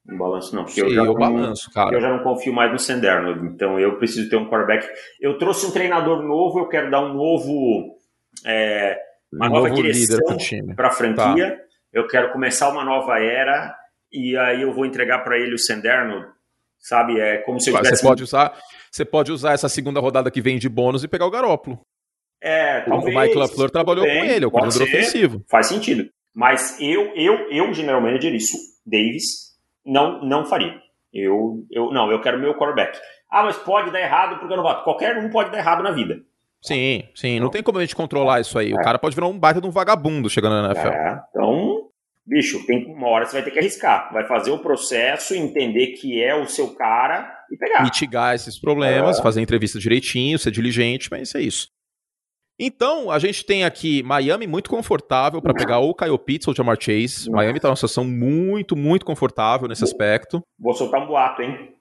[0.04, 1.94] Não balanço não, porque Sim, eu, já eu balanço, cara.
[1.94, 4.88] Eu já não confio mais no Senderno, então eu preciso ter um quarterback.
[5.20, 7.96] Eu trouxe um treinador novo, eu quero dar um novo,
[8.44, 8.98] é,
[9.32, 10.18] uma um nova direção
[10.74, 11.50] para a franquia.
[11.52, 11.62] Tá.
[11.92, 13.76] Eu quero começar uma nova era
[14.12, 16.24] e aí eu vou entregar para ele o Senderno,
[16.80, 17.20] sabe?
[17.20, 17.96] É como se eu tivesse...
[17.96, 18.58] Você pode usar,
[18.90, 21.80] você pode usar essa segunda rodada que vem de bônus e pegar o Garópolo.
[22.42, 23.14] É, talvez.
[23.14, 25.44] O Mike LaFleur trabalhou bem, com ele, é o coordenador ofensivo.
[25.48, 26.10] Faz sentido.
[26.34, 29.51] Mas eu, eu, eu, general manager, isso, Davis,
[29.84, 30.80] não, não faria.
[31.12, 32.98] Eu, eu, não, eu quero meu quarterback.
[33.30, 34.84] Ah, mas pode dar errado porque eu não voto.
[34.84, 36.20] Qualquer um pode dar errado na vida.
[36.62, 37.36] Sim, sim.
[37.36, 38.72] Não, não tem como a gente controlar isso aí.
[38.72, 38.74] É.
[38.74, 40.88] O cara pode virar um baita de um vagabundo chegando na NFL.
[40.88, 41.88] É, então,
[42.24, 44.12] bicho, tem uma hora você vai ter que arriscar.
[44.12, 47.82] Vai fazer o processo, entender que é o seu cara e pegar.
[47.82, 49.22] Mitigar esses problemas, é.
[49.22, 51.68] fazer entrevista direitinho, ser diligente, mas é isso.
[52.58, 56.76] Então, a gente tem aqui Miami muito confortável para pegar ou Kyle Pitts ou Jamar
[56.80, 57.30] Chase.
[57.30, 60.42] Miami está numa situação muito, muito confortável nesse aspecto.
[60.58, 61.74] Vou soltar um boato, hein?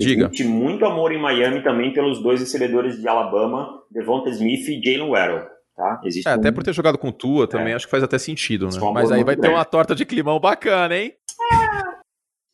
[0.00, 0.26] Diga.
[0.26, 5.10] Existe muito amor em Miami também pelos dois recebedores de Alabama, Devonta Smith e Jalen
[5.10, 5.46] Waddell.
[5.76, 6.00] Tá?
[6.04, 6.34] Existe é, um...
[6.34, 7.76] Até por ter jogado com Tua também, é.
[7.76, 8.78] acho que faz até sentido, né?
[8.92, 11.14] Mas aí vai ter uma torta de climão bacana, hein?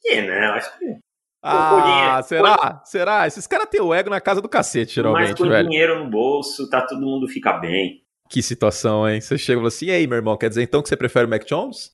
[0.03, 0.87] Que não, acho que.
[1.43, 2.82] Ah, será?
[2.84, 3.26] Será?
[3.26, 5.68] Esses caras têm o ego na casa do cacete, geralmente, Mas com velho.
[5.68, 8.03] dinheiro no bolso, tá todo mundo fica bem.
[8.28, 9.20] Que situação, hein?
[9.20, 11.26] Você chega e fala assim, e aí, meu irmão, quer dizer então que você prefere
[11.26, 11.93] o Mac Jones?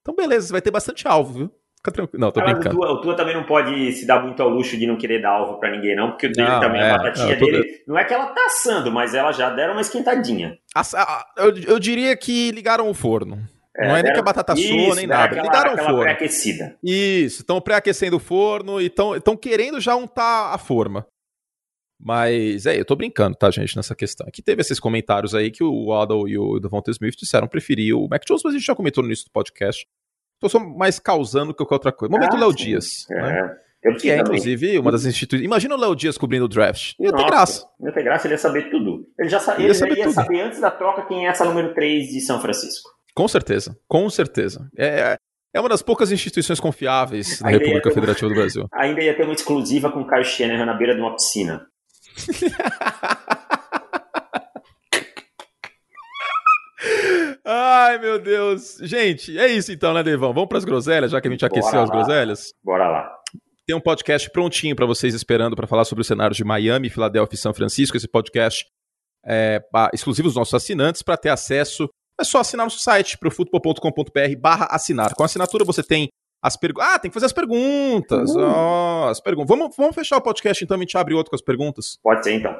[0.00, 1.50] Então beleza, você vai ter bastante alvo, viu?
[1.76, 2.20] Fica tranquilo.
[2.20, 2.76] Não, tô Cara, brincando.
[2.76, 5.20] O Tua, o Tua, também não pode se dar muito ao luxo de não querer
[5.20, 7.82] dar alvo pra ninguém, não, porque o dele não, também, é, a batatinha não, dele,
[7.88, 10.56] não é que ela tá assando, mas ela já deram uma esquentadinha.
[11.36, 13.38] eu, eu diria que ligaram o forno.
[13.76, 15.24] É, não é nem que a batata sua, nem nada.
[15.24, 16.00] Aquela, Ligaram o forno.
[16.00, 16.76] pré-aquecida.
[16.82, 21.06] Isso, estão pré-aquecendo o forno e estão querendo já untar a forma.
[22.04, 24.26] Mas é, eu tô brincando, tá, gente, nessa questão.
[24.26, 28.08] Aqui teve esses comentários aí que o Waddle e o Devonta Smith disseram preferir o
[28.08, 29.86] Mac Jones, mas a gente já comentou no início do podcast.
[30.40, 32.10] Tô só mais causando que qualquer outra coisa.
[32.10, 33.08] Momento ah, Léo Dias.
[33.08, 33.22] É.
[33.22, 33.56] Né?
[34.00, 35.44] que é, inclusive, uma das instituições.
[35.44, 36.94] Imagina o Léo Dias cobrindo o draft.
[36.98, 37.66] Ia Nossa, ter graça.
[37.80, 39.06] Ia ter graça, ele ia saber tudo.
[39.18, 39.54] Ele já sa...
[39.54, 42.40] ele, ia, saber, ia saber antes da troca quem é essa número 3 de São
[42.40, 42.90] Francisco.
[43.14, 44.68] Com certeza, com certeza.
[44.76, 45.16] É,
[45.54, 48.66] é uma das poucas instituições confiáveis na República Federativa do Brasil.
[48.72, 51.66] Ainda ia ter uma exclusiva com o Caio Schenner na beira de uma piscina.
[57.44, 58.78] Ai, meu Deus.
[58.80, 60.32] Gente, é isso então, né, Devão?
[60.32, 61.84] Vamos para as groselhas, já que a gente Bora aqueceu lá.
[61.84, 62.54] as groselhas?
[62.64, 63.18] Bora lá.
[63.66, 67.36] Tem um podcast prontinho para vocês esperando para falar sobre o cenário de Miami, Filadélfia
[67.36, 67.96] e São Francisco.
[67.96, 68.64] Esse podcast
[69.24, 71.88] é exclusivo dos nossos assinantes para ter acesso
[72.20, 75.14] é só assinar nosso site, profutbol.com.br barra assinar.
[75.14, 76.08] Com a assinatura você tem
[76.42, 76.88] as perguntas.
[76.88, 78.30] Ah, tem que fazer as perguntas.
[78.34, 78.42] Uhum.
[78.42, 79.56] Oh, as perguntas.
[79.56, 81.98] Vamos, vamos fechar o podcast então, a gente abre outro com as perguntas?
[82.02, 82.54] Pode ser então.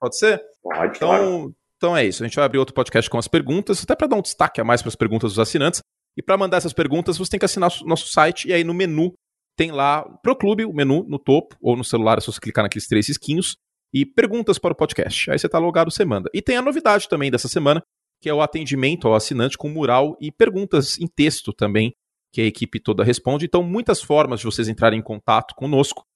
[0.00, 0.42] Pode ser?
[0.62, 1.54] Pode, então, claro.
[1.76, 4.16] Então é isso, a gente vai abrir outro podcast com as perguntas, até para dar
[4.16, 5.80] um destaque a mais para as perguntas dos assinantes.
[6.16, 9.12] E para mandar essas perguntas, você tem que assinar nosso site e aí no menu
[9.56, 12.64] tem lá pro clube o menu no topo ou no celular, é só você clicar
[12.64, 13.56] naqueles três esquinhos
[13.92, 15.30] e perguntas para o podcast.
[15.30, 16.28] Aí você tá logado, você manda.
[16.32, 17.82] E tem a novidade também dessa semana,
[18.24, 21.94] que é o atendimento ao assinante com mural e perguntas em texto também,
[22.32, 23.44] que a equipe toda responde.
[23.44, 26.06] Então, muitas formas de vocês entrarem em contato conosco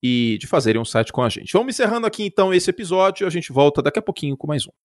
[0.00, 1.52] e de fazerem um site com a gente.
[1.52, 4.70] Vamos encerrando aqui então esse episódio, a gente volta daqui a pouquinho com mais um.